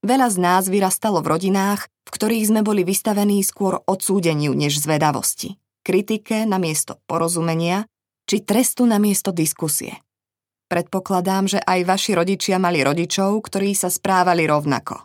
Veľa 0.00 0.28
z 0.32 0.36
nás 0.40 0.64
vyrastalo 0.72 1.20
v 1.20 1.36
rodinách, 1.36 1.84
v 2.08 2.10
ktorých 2.12 2.48
sme 2.48 2.60
boli 2.64 2.80
vystavení 2.84 3.44
skôr 3.44 3.80
odsúdeniu 3.84 4.56
než 4.56 4.80
zvedavosti 4.80 5.60
kritike 5.84 6.48
na 6.48 6.56
miesto 6.56 6.98
porozumenia 7.04 7.84
či 8.24 8.40
trestu 8.40 8.88
na 8.88 8.96
miesto 8.96 9.30
diskusie. 9.30 10.00
Predpokladám, 10.64 11.44
že 11.44 11.60
aj 11.60 11.80
vaši 11.84 12.16
rodičia 12.16 12.56
mali 12.56 12.80
rodičov, 12.80 13.36
ktorí 13.44 13.76
sa 13.76 13.92
správali 13.92 14.48
rovnako. 14.48 15.04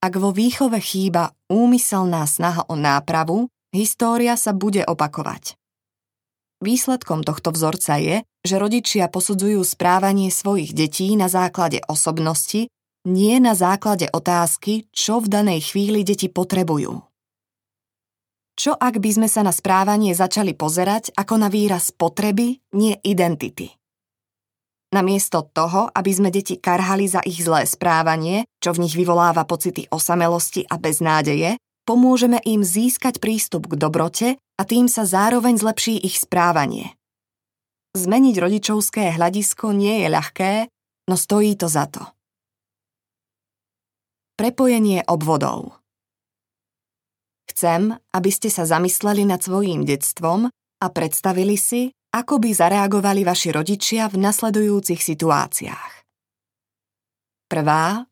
Ak 0.00 0.16
vo 0.16 0.32
výchove 0.32 0.80
chýba 0.80 1.32
úmyselná 1.52 2.24
snaha 2.24 2.64
o 2.72 2.76
nápravu, 2.76 3.52
história 3.72 4.36
sa 4.40 4.56
bude 4.56 4.84
opakovať. 4.84 5.60
Výsledkom 6.64 7.20
tohto 7.20 7.52
vzorca 7.52 8.00
je, 8.00 8.16
že 8.44 8.56
rodičia 8.56 9.12
posudzujú 9.12 9.60
správanie 9.60 10.32
svojich 10.32 10.72
detí 10.72 11.12
na 11.16 11.28
základe 11.28 11.84
osobnosti, 11.84 12.72
nie 13.04 13.36
na 13.36 13.52
základe 13.52 14.08
otázky, 14.08 14.88
čo 14.88 15.20
v 15.20 15.28
danej 15.28 15.72
chvíli 15.72 16.00
deti 16.04 16.32
potrebujú. 16.32 17.04
Čo 18.54 18.78
ak 18.78 19.02
by 19.02 19.10
sme 19.10 19.28
sa 19.28 19.42
na 19.42 19.50
správanie 19.50 20.14
začali 20.14 20.54
pozerať 20.54 21.10
ako 21.18 21.42
na 21.42 21.50
výraz 21.50 21.90
potreby, 21.90 22.62
nie 22.78 22.94
identity? 23.02 23.74
Namiesto 24.94 25.50
toho, 25.50 25.90
aby 25.90 26.10
sme 26.14 26.30
deti 26.30 26.62
karhali 26.62 27.10
za 27.10 27.18
ich 27.26 27.42
zlé 27.42 27.66
správanie, 27.66 28.46
čo 28.62 28.70
v 28.70 28.86
nich 28.86 28.94
vyvoláva 28.94 29.42
pocity 29.42 29.90
osamelosti 29.90 30.70
a 30.70 30.78
beznádeje, 30.78 31.58
pomôžeme 31.82 32.38
im 32.46 32.62
získať 32.62 33.18
prístup 33.18 33.66
k 33.66 33.74
dobrote 33.74 34.28
a 34.38 34.62
tým 34.62 34.86
sa 34.86 35.02
zároveň 35.02 35.58
zlepší 35.58 35.98
ich 35.98 36.22
správanie. 36.22 36.94
Zmeniť 37.98 38.38
rodičovské 38.38 39.18
hľadisko 39.18 39.74
nie 39.74 40.06
je 40.06 40.08
ľahké, 40.14 40.52
no 41.10 41.18
stojí 41.18 41.58
to 41.58 41.66
za 41.66 41.90
to. 41.90 42.02
Prepojenie 44.38 45.02
obvodov 45.10 45.83
Chcem, 47.54 47.94
aby 48.10 48.30
ste 48.34 48.50
sa 48.50 48.66
zamysleli 48.66 49.22
nad 49.22 49.38
svojím 49.38 49.86
detstvom 49.86 50.50
a 50.50 50.86
predstavili 50.90 51.54
si, 51.54 51.94
ako 52.10 52.42
by 52.42 52.50
zareagovali 52.50 53.22
vaši 53.22 53.54
rodičia 53.54 54.10
v 54.10 54.18
nasledujúcich 54.18 54.98
situáciách. 54.98 55.92
Prvá. 57.46 58.02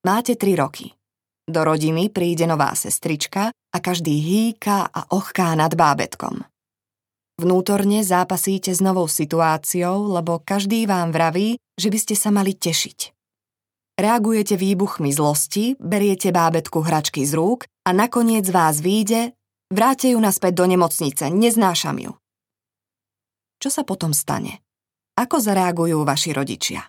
Máte 0.00 0.32
3 0.32 0.56
roky. 0.56 0.96
Do 1.44 1.60
rodiny 1.60 2.08
príde 2.08 2.48
nová 2.48 2.72
sestrička 2.72 3.52
a 3.52 3.78
každý 3.84 4.16
hýka 4.16 4.88
a 4.88 5.12
ochká 5.12 5.52
nad 5.52 5.76
bábetkom. 5.76 6.40
Vnútorne 7.36 8.00
zápasíte 8.00 8.72
s 8.72 8.80
novou 8.80 9.04
situáciou, 9.04 10.08
lebo 10.08 10.40
každý 10.40 10.88
vám 10.88 11.12
vraví, 11.12 11.60
že 11.76 11.92
by 11.92 11.98
ste 12.00 12.16
sa 12.16 12.32
mali 12.32 12.56
tešiť. 12.56 13.12
Reagujete 14.00 14.56
výbuchmi 14.56 15.12
zlosti, 15.12 15.76
beriete 15.76 16.32
bábetku 16.32 16.80
hračky 16.80 17.28
z 17.28 17.36
rúk 17.36 17.68
a 17.90 17.92
nakoniec 17.92 18.46
vás 18.54 18.78
výjde, 18.78 19.34
vráte 19.66 20.14
ju 20.14 20.18
naspäť 20.22 20.62
do 20.62 20.70
nemocnice, 20.70 21.26
neznášam 21.26 21.98
ju. 21.98 22.14
Čo 23.58 23.66
sa 23.66 23.82
potom 23.82 24.14
stane? 24.14 24.62
Ako 25.18 25.42
zareagujú 25.42 26.06
vaši 26.06 26.30
rodičia? 26.30 26.86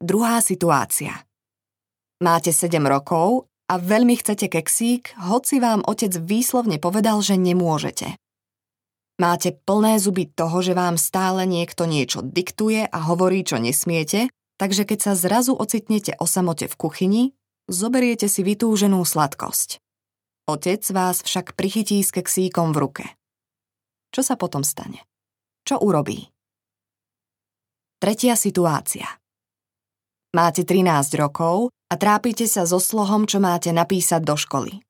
Druhá 0.00 0.40
situácia. 0.40 1.12
Máte 2.24 2.56
7 2.56 2.80
rokov 2.88 3.52
a 3.68 3.76
veľmi 3.76 4.16
chcete 4.16 4.48
keksík, 4.48 5.12
hoci 5.28 5.60
vám 5.60 5.84
otec 5.84 6.16
výslovne 6.16 6.80
povedal, 6.80 7.20
že 7.20 7.36
nemôžete. 7.36 8.16
Máte 9.20 9.52
plné 9.52 10.00
zuby 10.00 10.24
toho, 10.32 10.64
že 10.64 10.72
vám 10.72 10.96
stále 10.96 11.44
niekto 11.44 11.84
niečo 11.84 12.24
diktuje 12.24 12.88
a 12.88 12.98
hovorí, 13.04 13.44
čo 13.44 13.60
nesmiete, 13.60 14.32
takže 14.56 14.88
keď 14.88 14.98
sa 15.04 15.12
zrazu 15.12 15.52
ocitnete 15.52 16.16
o 16.16 16.24
samote 16.24 16.64
v 16.64 16.76
kuchyni, 16.80 17.24
zoberiete 17.66 18.30
si 18.30 18.46
vytúženú 18.46 19.02
sladkosť. 19.02 19.82
Otec 20.46 20.82
vás 20.94 21.26
však 21.26 21.58
prichytí 21.58 21.98
s 22.02 22.14
keksíkom 22.14 22.70
v 22.70 22.78
ruke. 22.78 23.04
Čo 24.14 24.22
sa 24.22 24.34
potom 24.38 24.62
stane? 24.62 25.02
Čo 25.66 25.82
urobí? 25.82 26.30
Tretia 27.98 28.38
situácia. 28.38 29.06
Máte 30.30 30.62
13 30.62 31.18
rokov 31.18 31.74
a 31.90 31.94
trápite 31.98 32.46
sa 32.46 32.62
so 32.62 32.78
slohom, 32.78 33.26
čo 33.26 33.42
máte 33.42 33.74
napísať 33.74 34.22
do 34.22 34.38
školy. 34.38 34.86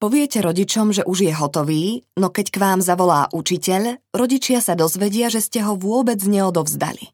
Poviete 0.00 0.40
rodičom, 0.40 0.92
že 0.92 1.04
už 1.04 1.28
je 1.28 1.32
hotový, 1.32 1.84
no 2.16 2.28
keď 2.32 2.46
k 2.52 2.60
vám 2.60 2.80
zavolá 2.80 3.28
učiteľ, 3.32 4.00
rodičia 4.12 4.64
sa 4.64 4.76
dozvedia, 4.76 5.28
že 5.28 5.44
ste 5.44 5.60
ho 5.64 5.76
vôbec 5.76 6.20
neodovzdali. 6.24 7.12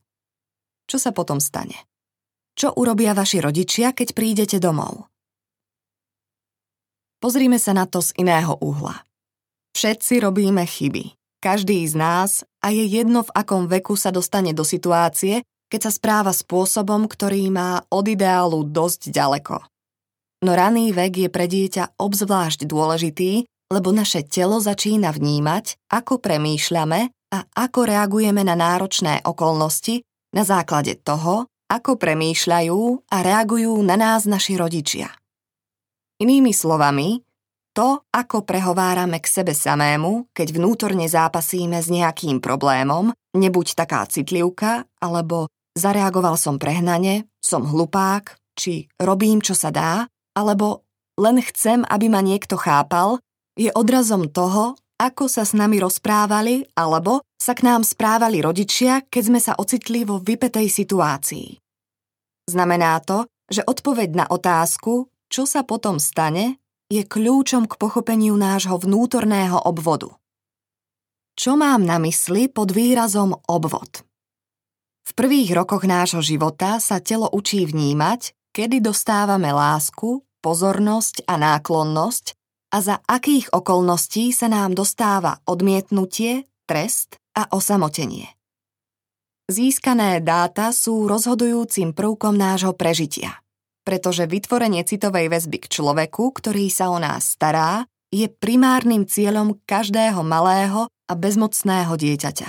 Čo 0.91 0.99
sa 0.99 1.11
potom 1.15 1.39
stane? 1.39 1.90
Čo 2.61 2.77
urobia 2.77 3.17
vaši 3.17 3.41
rodičia, 3.41 3.97
keď 3.97 4.13
prídete 4.13 4.61
domov? 4.61 5.09
Pozrime 7.17 7.57
sa 7.57 7.73
na 7.73 7.89
to 7.89 8.05
z 8.05 8.13
iného 8.21 8.53
uhla. 8.61 9.01
Všetci 9.73 10.21
robíme 10.21 10.69
chyby. 10.69 11.17
Každý 11.41 11.81
z 11.89 11.97
nás 11.97 12.45
a 12.61 12.69
je 12.69 12.85
jedno 12.85 13.25
v 13.25 13.33
akom 13.33 13.65
veku 13.65 13.97
sa 13.97 14.13
dostane 14.13 14.53
do 14.53 14.61
situácie, 14.61 15.41
keď 15.73 15.89
sa 15.89 15.93
správa 15.97 16.37
spôsobom, 16.37 17.09
ktorý 17.09 17.49
má 17.49 17.81
od 17.89 18.05
ideálu 18.05 18.69
dosť 18.69 19.09
ďaleko. 19.09 19.57
No 20.45 20.53
raný 20.53 20.93
vek 20.93 21.17
je 21.17 21.29
pre 21.33 21.49
dieťa 21.49 21.97
obzvlášť 21.97 22.69
dôležitý, 22.69 23.49
lebo 23.73 23.89
naše 23.89 24.21
telo 24.29 24.61
začína 24.61 25.17
vnímať, 25.17 25.81
ako 25.89 26.21
premýšľame 26.21 27.01
a 27.33 27.39
ako 27.57 27.81
reagujeme 27.89 28.45
na 28.45 28.53
náročné 28.53 29.25
okolnosti 29.25 30.05
na 30.37 30.45
základe 30.45 31.01
toho, 31.01 31.49
ako 31.71 31.95
premýšľajú 31.95 32.81
a 33.07 33.17
reagujú 33.23 33.79
na 33.87 33.95
nás 33.95 34.27
naši 34.27 34.59
rodičia. 34.59 35.15
Inými 36.19 36.51
slovami, 36.51 37.23
to, 37.71 38.03
ako 38.11 38.43
prehovárame 38.43 39.23
k 39.23 39.31
sebe 39.31 39.55
samému, 39.55 40.35
keď 40.35 40.59
vnútorne 40.59 41.07
zápasíme 41.07 41.79
s 41.79 41.87
nejakým 41.87 42.43
problémom, 42.43 43.15
nebuď 43.39 43.79
taká 43.79 44.03
citlivka, 44.11 44.91
alebo 44.99 45.47
zareagoval 45.79 46.35
som 46.35 46.59
prehnane, 46.59 47.31
som 47.39 47.63
hlupák, 47.63 48.35
či 48.59 48.91
robím, 48.99 49.39
čo 49.39 49.55
sa 49.55 49.71
dá, 49.71 50.11
alebo 50.35 50.83
len 51.15 51.39
chcem, 51.41 51.87
aby 51.87 52.11
ma 52.11 52.21
niekto 52.21 52.59
chápal, 52.59 53.23
je 53.55 53.71
odrazom 53.71 54.27
toho, 54.27 54.75
ako 55.01 55.33
sa 55.33 55.49
s 55.49 55.57
nami 55.57 55.81
rozprávali 55.81 56.69
alebo 56.77 57.25
sa 57.41 57.57
k 57.57 57.65
nám 57.65 57.81
správali 57.89 58.45
rodičia, 58.45 59.01
keď 59.09 59.23
sme 59.25 59.41
sa 59.41 59.57
ocitli 59.57 60.05
vo 60.05 60.21
vypetej 60.21 60.69
situácii. 60.69 61.57
Znamená 62.53 63.01
to, 63.01 63.25
že 63.49 63.65
odpoveď 63.65 64.13
na 64.13 64.27
otázku, 64.29 65.09
čo 65.33 65.49
sa 65.49 65.65
potom 65.65 65.97
stane, 65.97 66.61
je 66.93 67.01
kľúčom 67.01 67.65
k 67.65 67.79
pochopeniu 67.81 68.37
nášho 68.37 68.77
vnútorného 68.77 69.57
obvodu. 69.65 70.13
Čo 71.39 71.57
mám 71.57 71.87
na 71.87 71.97
mysli 72.03 72.53
pod 72.53 72.75
výrazom 72.75 73.33
obvod? 73.49 74.05
V 75.07 75.13
prvých 75.17 75.57
rokoch 75.57 75.89
nášho 75.89 76.21
života 76.21 76.77
sa 76.83 77.01
telo 77.01 77.31
učí 77.33 77.65
vnímať, 77.65 78.37
kedy 78.53 78.85
dostávame 78.85 79.49
lásku, 79.49 80.21
pozornosť 80.45 81.25
a 81.25 81.41
náklonnosť 81.41 82.40
a 82.71 82.77
za 82.79 82.97
akých 83.03 83.51
okolností 83.51 84.31
sa 84.31 84.47
nám 84.47 84.79
dostáva 84.79 85.43
odmietnutie, 85.47 86.47
trest 86.65 87.19
a 87.35 87.51
osamotenie. 87.51 88.31
Získané 89.51 90.23
dáta 90.23 90.71
sú 90.71 91.11
rozhodujúcim 91.11 91.91
prvkom 91.91 92.39
nášho 92.39 92.71
prežitia, 92.79 93.43
pretože 93.83 94.31
vytvorenie 94.31 94.87
citovej 94.87 95.27
väzby 95.27 95.59
k 95.59 95.67
človeku, 95.67 96.31
ktorý 96.31 96.71
sa 96.71 96.95
o 96.95 97.03
nás 97.03 97.35
stará, 97.35 97.91
je 98.15 98.31
primárnym 98.31 99.07
cieľom 99.11 99.59
každého 99.67 100.23
malého 100.23 100.87
a 100.87 101.13
bezmocného 101.19 101.95
dieťaťa. 101.99 102.49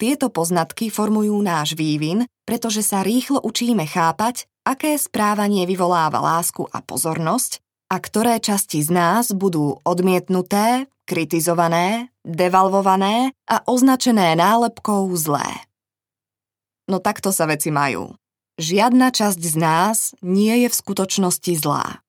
Tieto 0.00 0.32
poznatky 0.32 0.88
formujú 0.88 1.36
náš 1.44 1.76
vývin, 1.76 2.24
pretože 2.48 2.80
sa 2.80 3.04
rýchlo 3.04 3.44
učíme 3.44 3.84
chápať, 3.84 4.48
aké 4.64 4.96
správanie 4.96 5.68
vyvoláva 5.68 6.24
lásku 6.24 6.64
a 6.72 6.80
pozornosť 6.80 7.60
a 7.88 7.96
ktoré 7.96 8.36
časti 8.38 8.84
z 8.84 8.92
nás 8.92 9.32
budú 9.32 9.80
odmietnuté, 9.84 10.88
kritizované, 11.08 12.12
devalvované 12.20 13.32
a 13.48 13.64
označené 13.64 14.36
nálepkou 14.36 15.08
zlé. 15.16 15.48
No 16.88 17.00
takto 17.00 17.32
sa 17.32 17.48
veci 17.48 17.72
majú. 17.72 18.12
Žiadna 18.60 19.12
časť 19.12 19.40
z 19.40 19.56
nás 19.56 20.12
nie 20.20 20.64
je 20.64 20.68
v 20.68 20.78
skutočnosti 20.78 21.52
zlá. 21.60 22.04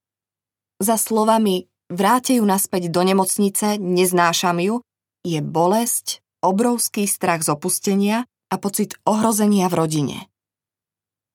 Za 0.80 0.96
slovami 0.96 1.68
vráte 1.92 2.36
ju 2.36 2.44
naspäť 2.44 2.88
do 2.88 3.04
nemocnice, 3.04 3.76
neznášam 3.76 4.60
ju, 4.60 4.80
je 5.24 5.40
bolesť, 5.44 6.24
obrovský 6.40 7.04
strach 7.04 7.44
z 7.44 7.52
opustenia 7.52 8.24
a 8.48 8.56
pocit 8.56 8.96
ohrozenia 9.04 9.68
v 9.68 9.74
rodine. 9.76 10.18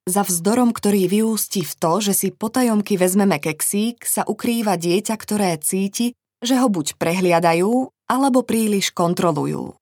Za 0.06 0.22
vzdorom, 0.22 0.70
ktorý 0.70 1.10
vyústi 1.10 1.66
v 1.66 1.74
to, 1.82 1.98
že 1.98 2.14
si 2.14 2.28
potajomky 2.30 2.94
vezmeme 2.94 3.42
keksík, 3.42 4.06
sa 4.06 4.22
ukrýva 4.22 4.78
dieťa, 4.78 5.18
ktoré 5.18 5.58
cíti, 5.58 6.14
že 6.46 6.62
ho 6.62 6.70
buď 6.70 7.02
prehliadajú, 7.02 7.90
alebo 8.06 8.46
príliš 8.46 8.94
kontrolujú. 8.94 9.74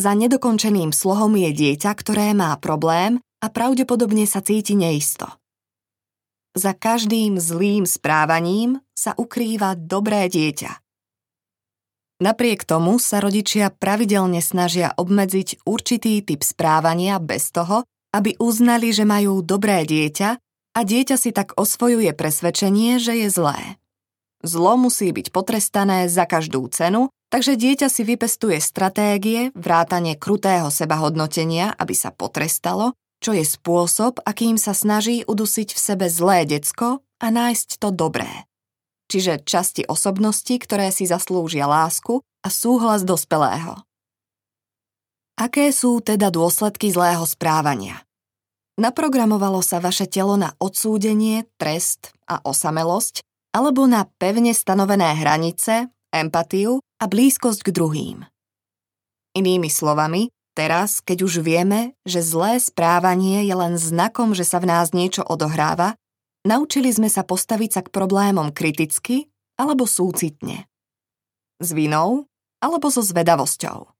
Za 0.00 0.16
nedokončeným 0.16 0.96
slohom 0.96 1.36
je 1.36 1.52
dieťa, 1.52 1.92
ktoré 1.92 2.32
má 2.32 2.56
problém 2.56 3.20
a 3.44 3.52
pravdepodobne 3.52 4.24
sa 4.24 4.40
cíti 4.40 4.72
neisto. 4.72 5.28
Za 6.56 6.72
každým 6.72 7.36
zlým 7.36 7.84
správaním 7.84 8.80
sa 8.96 9.12
ukrýva 9.20 9.76
dobré 9.76 10.32
dieťa. 10.32 10.80
Napriek 12.24 12.64
tomu 12.64 12.96
sa 12.96 13.20
rodičia 13.20 13.68
pravidelne 13.68 14.40
snažia 14.40 14.96
obmedziť 14.96 15.68
určitý 15.68 16.24
typ 16.24 16.40
správania 16.40 17.20
bez 17.20 17.52
toho, 17.52 17.84
aby 18.14 18.38
uznali, 18.38 18.90
že 18.90 19.06
majú 19.06 19.42
dobré 19.42 19.86
dieťa 19.86 20.30
a 20.76 20.80
dieťa 20.80 21.16
si 21.18 21.30
tak 21.30 21.54
osvojuje 21.58 22.14
presvedčenie, 22.14 22.98
že 22.98 23.26
je 23.26 23.28
zlé. 23.30 23.60
Zlo 24.40 24.80
musí 24.80 25.12
byť 25.12 25.34
potrestané 25.34 26.08
za 26.08 26.24
každú 26.24 26.64
cenu, 26.72 27.12
takže 27.28 27.60
dieťa 27.60 27.92
si 27.92 28.02
vypestuje 28.06 28.56
stratégie, 28.58 29.52
vrátanie 29.52 30.16
krutého 30.16 30.72
sebahodnotenia, 30.72 31.76
aby 31.76 31.92
sa 31.92 32.08
potrestalo, 32.08 32.96
čo 33.20 33.36
je 33.36 33.44
spôsob, 33.44 34.24
akým 34.24 34.56
sa 34.56 34.72
snaží 34.72 35.28
udusiť 35.28 35.76
v 35.76 35.78
sebe 35.78 36.06
zlé 36.08 36.48
decko 36.48 37.04
a 37.20 37.26
nájsť 37.28 37.76
to 37.76 37.92
dobré 37.92 38.48
čiže 39.10 39.42
časti 39.42 39.82
osobnosti, 39.90 40.54
ktoré 40.54 40.94
si 40.94 41.10
zaslúžia 41.10 41.66
lásku 41.66 42.22
a 42.46 42.48
súhlas 42.48 43.02
dospelého. 43.02 43.82
Aké 45.40 45.72
sú 45.72 46.04
teda 46.04 46.28
dôsledky 46.28 46.92
zlého 46.92 47.24
správania? 47.24 48.04
Naprogramovalo 48.76 49.64
sa 49.64 49.80
vaše 49.80 50.04
telo 50.04 50.36
na 50.36 50.52
odsúdenie, 50.60 51.48
trest 51.56 52.12
a 52.28 52.44
osamelosť 52.44 53.24
alebo 53.56 53.88
na 53.88 54.04
pevne 54.20 54.52
stanovené 54.52 55.16
hranice, 55.16 55.88
empatiu 56.12 56.84
a 57.00 57.08
blízkosť 57.08 57.60
k 57.64 57.70
druhým. 57.72 58.18
Inými 59.32 59.72
slovami, 59.72 60.28
teraz, 60.52 61.00
keď 61.00 61.24
už 61.24 61.40
vieme, 61.40 61.96
že 62.04 62.20
zlé 62.20 62.60
správanie 62.60 63.48
je 63.48 63.54
len 63.56 63.80
znakom, 63.80 64.36
že 64.36 64.44
sa 64.44 64.60
v 64.60 64.68
nás 64.68 64.92
niečo 64.92 65.24
odohráva, 65.24 65.96
naučili 66.44 66.92
sme 66.92 67.08
sa 67.08 67.24
postaviť 67.24 67.70
sa 67.72 67.80
k 67.80 67.88
problémom 67.88 68.52
kriticky 68.52 69.32
alebo 69.56 69.88
súcitne. 69.88 70.68
S 71.64 71.72
vinou 71.72 72.28
alebo 72.60 72.92
so 72.92 73.00
zvedavosťou. 73.00 73.99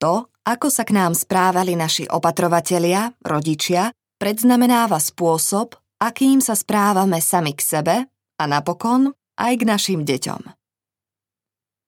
To, 0.00 0.32
ako 0.48 0.72
sa 0.72 0.88
k 0.88 0.96
nám 0.96 1.12
správali 1.12 1.76
naši 1.76 2.08
opatrovatelia, 2.08 3.12
rodičia, 3.20 3.92
predznamenáva 4.16 4.96
spôsob, 4.96 5.76
akým 6.00 6.40
sa 6.40 6.56
správame 6.56 7.20
sami 7.20 7.52
k 7.52 7.60
sebe 7.60 7.96
a 8.10 8.44
napokon 8.48 9.12
aj 9.36 9.52
k 9.60 9.62
našim 9.68 10.00
deťom. 10.08 10.56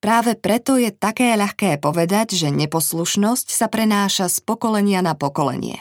Práve 0.03 0.35
preto 0.35 0.77
je 0.77 0.90
také 0.90 1.33
ľahké 1.38 1.79
povedať, 1.79 2.35
že 2.35 2.51
neposlušnosť 2.51 3.48
sa 3.55 3.70
prenáša 3.70 4.27
z 4.27 4.42
pokolenia 4.42 4.98
na 4.98 5.14
pokolenie. 5.14 5.79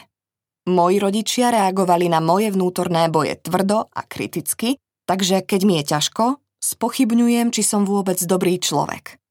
Moji 0.70 1.02
rodičia 1.02 1.50
reagovali 1.50 2.06
na 2.06 2.22
moje 2.22 2.54
vnútorné 2.54 3.10
boje 3.10 3.34
tvrdo 3.34 3.90
a 3.90 4.00
kriticky, 4.06 4.78
takže 5.10 5.42
keď 5.42 5.60
mi 5.66 5.82
je 5.82 5.98
ťažko, 5.98 6.38
spochybňujem, 6.62 7.50
či 7.50 7.66
som 7.66 7.82
vôbec 7.82 8.22
dobrý 8.22 8.62
človek. 8.62 9.21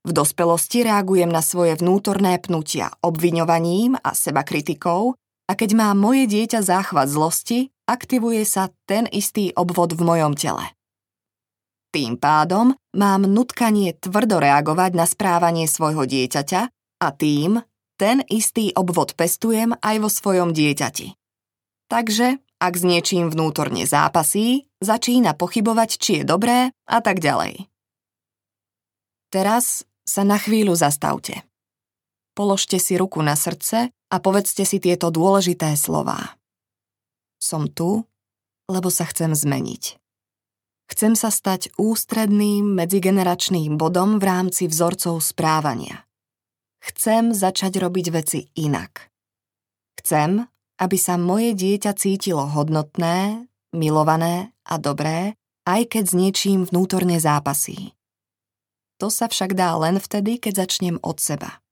V 0.00 0.16
dospelosti 0.16 0.80
reagujem 0.88 1.28
na 1.28 1.44
svoje 1.44 1.76
vnútorné 1.76 2.40
pnutia 2.40 2.88
obviňovaním 3.04 4.00
a 4.00 4.16
seba 4.16 4.40
kritikou 4.40 5.12
a 5.44 5.52
keď 5.52 5.70
má 5.76 5.92
moje 5.92 6.24
dieťa 6.24 6.64
záchvat 6.64 7.12
zlosti, 7.12 7.68
aktivuje 7.84 8.46
sa 8.48 8.72
ten 8.88 9.04
istý 9.12 9.52
obvod 9.52 9.92
v 9.92 10.02
mojom 10.06 10.32
tele. 10.38 10.64
Tým 11.90 12.16
pádom 12.16 12.72
mám 12.94 13.26
nutkanie 13.26 13.98
tvrdo 13.98 14.38
reagovať 14.38 14.94
na 14.94 15.04
správanie 15.04 15.66
svojho 15.66 16.06
dieťaťa 16.06 16.60
a 17.02 17.08
tým 17.10 17.60
ten 17.98 18.22
istý 18.30 18.70
obvod 18.78 19.18
pestujem 19.18 19.74
aj 19.84 19.96
vo 20.00 20.08
svojom 20.08 20.54
dieťati. 20.54 21.12
Takže, 21.90 22.38
ak 22.62 22.72
s 22.78 22.82
niečím 22.86 23.28
vnútorne 23.28 23.84
zápasí, 23.84 24.70
začína 24.78 25.34
pochybovať, 25.34 25.90
či 25.98 26.10
je 26.22 26.24
dobré 26.24 26.70
a 26.86 26.98
tak 27.02 27.18
ďalej. 27.18 27.66
Teraz 29.34 29.82
sa 30.10 30.26
na 30.26 30.42
chvíľu 30.42 30.74
zastavte. 30.74 31.46
Položte 32.34 32.82
si 32.82 32.98
ruku 32.98 33.22
na 33.22 33.38
srdce 33.38 33.94
a 33.94 34.16
povedzte 34.18 34.66
si 34.66 34.82
tieto 34.82 35.14
dôležité 35.14 35.78
slová. 35.78 36.34
Som 37.38 37.70
tu, 37.70 38.02
lebo 38.66 38.90
sa 38.90 39.06
chcem 39.06 39.30
zmeniť. 39.30 40.02
Chcem 40.90 41.14
sa 41.14 41.30
stať 41.30 41.70
ústredným 41.78 42.66
medzigeneračným 42.74 43.78
bodom 43.78 44.18
v 44.18 44.26
rámci 44.26 44.66
vzorcov 44.66 45.22
správania. 45.22 46.02
Chcem 46.82 47.30
začať 47.30 47.78
robiť 47.78 48.06
veci 48.10 48.50
inak. 48.58 49.06
Chcem, 50.02 50.42
aby 50.82 50.96
sa 50.98 51.14
moje 51.14 51.54
dieťa 51.54 51.94
cítilo 51.94 52.42
hodnotné, 52.50 53.46
milované 53.70 54.50
a 54.66 54.82
dobré, 54.82 55.38
aj 55.68 55.94
keď 55.94 56.04
s 56.10 56.14
niečím 56.18 56.58
vnútorne 56.66 57.22
zápasí. 57.22 57.94
To 59.00 59.08
sa 59.08 59.32
však 59.32 59.56
dá 59.56 59.72
len 59.80 59.96
vtedy, 59.96 60.36
keď 60.36 60.68
začnem 60.68 61.00
od 61.00 61.16
seba. 61.16 61.64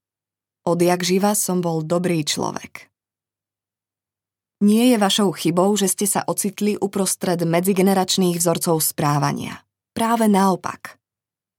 Odjak 0.65 1.05
živa 1.05 1.37
som 1.37 1.61
bol 1.61 1.85
dobrý 1.85 2.25
človek. 2.25 2.89
Nie 4.59 4.91
je 4.91 4.97
vašou 4.99 5.31
chybou, 5.31 5.71
že 5.79 5.87
ste 5.87 6.03
sa 6.03 6.25
ocitli 6.27 6.75
uprostred 6.75 7.39
medzigeneračných 7.47 8.35
vzorcov 8.41 8.83
správania. 8.83 9.63
Práve 9.95 10.27
naopak. 10.27 10.99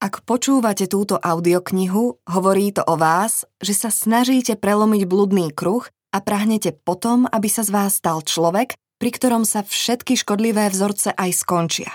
Ak 0.02 0.26
počúvate 0.26 0.84
túto 0.84 1.16
audioknihu, 1.16 2.24
hovorí 2.28 2.72
to 2.74 2.84
o 2.84 3.00
vás, 3.00 3.48
že 3.60 3.72
sa 3.72 3.88
snažíte 3.88 4.58
prelomiť 4.58 5.08
bludný 5.08 5.48
kruh 5.54 5.86
a 6.12 6.18
prahnete 6.20 6.76
potom, 6.76 7.24
aby 7.30 7.48
sa 7.48 7.64
z 7.64 7.70
vás 7.72 8.00
stal 8.00 8.20
človek, 8.20 8.76
pri 9.00 9.10
ktorom 9.16 9.48
sa 9.48 9.64
všetky 9.64 10.18
škodlivé 10.18 10.68
vzorce 10.68 11.14
aj 11.16 11.30
skončia. 11.32 11.90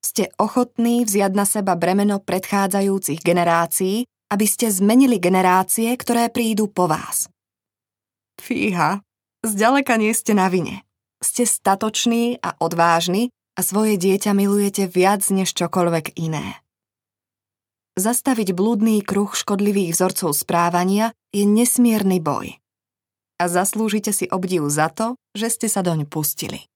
Ste 0.00 0.32
ochotní 0.40 1.04
vziať 1.04 1.32
na 1.36 1.44
seba 1.44 1.76
bremeno 1.76 2.18
predchádzajúcich 2.24 3.20
generácií, 3.20 4.08
aby 4.32 4.46
ste 4.48 4.72
zmenili 4.72 5.20
generácie, 5.20 5.92
ktoré 5.96 6.32
prídu 6.32 6.72
po 6.72 6.88
vás. 6.88 7.28
Fíha, 8.40 9.04
Zďaleka 9.40 9.96
nie 9.96 10.12
ste 10.12 10.36
na 10.36 10.52
vine. 10.52 10.84
Ste 11.24 11.48
statoční 11.48 12.36
a 12.44 12.56
odvážni 12.60 13.32
a 13.56 13.64
svoje 13.64 13.96
dieťa 13.96 14.36
milujete 14.36 14.84
viac 14.84 15.24
než 15.32 15.56
čokoľvek 15.56 16.16
iné. 16.20 16.60
Zastaviť 17.96 18.52
blúdný 18.52 19.00
kruh 19.04 19.28
škodlivých 19.32 19.96
vzorcov 19.96 20.36
správania 20.36 21.12
je 21.32 21.44
nesmierny 21.44 22.20
boj. 22.20 22.56
A 23.40 23.44
zaslúžite 23.48 24.12
si 24.12 24.28
obdiv 24.28 24.68
za 24.68 24.92
to, 24.92 25.16
že 25.32 25.48
ste 25.48 25.66
sa 25.72 25.80
doň 25.80 26.04
pustili. 26.04 26.69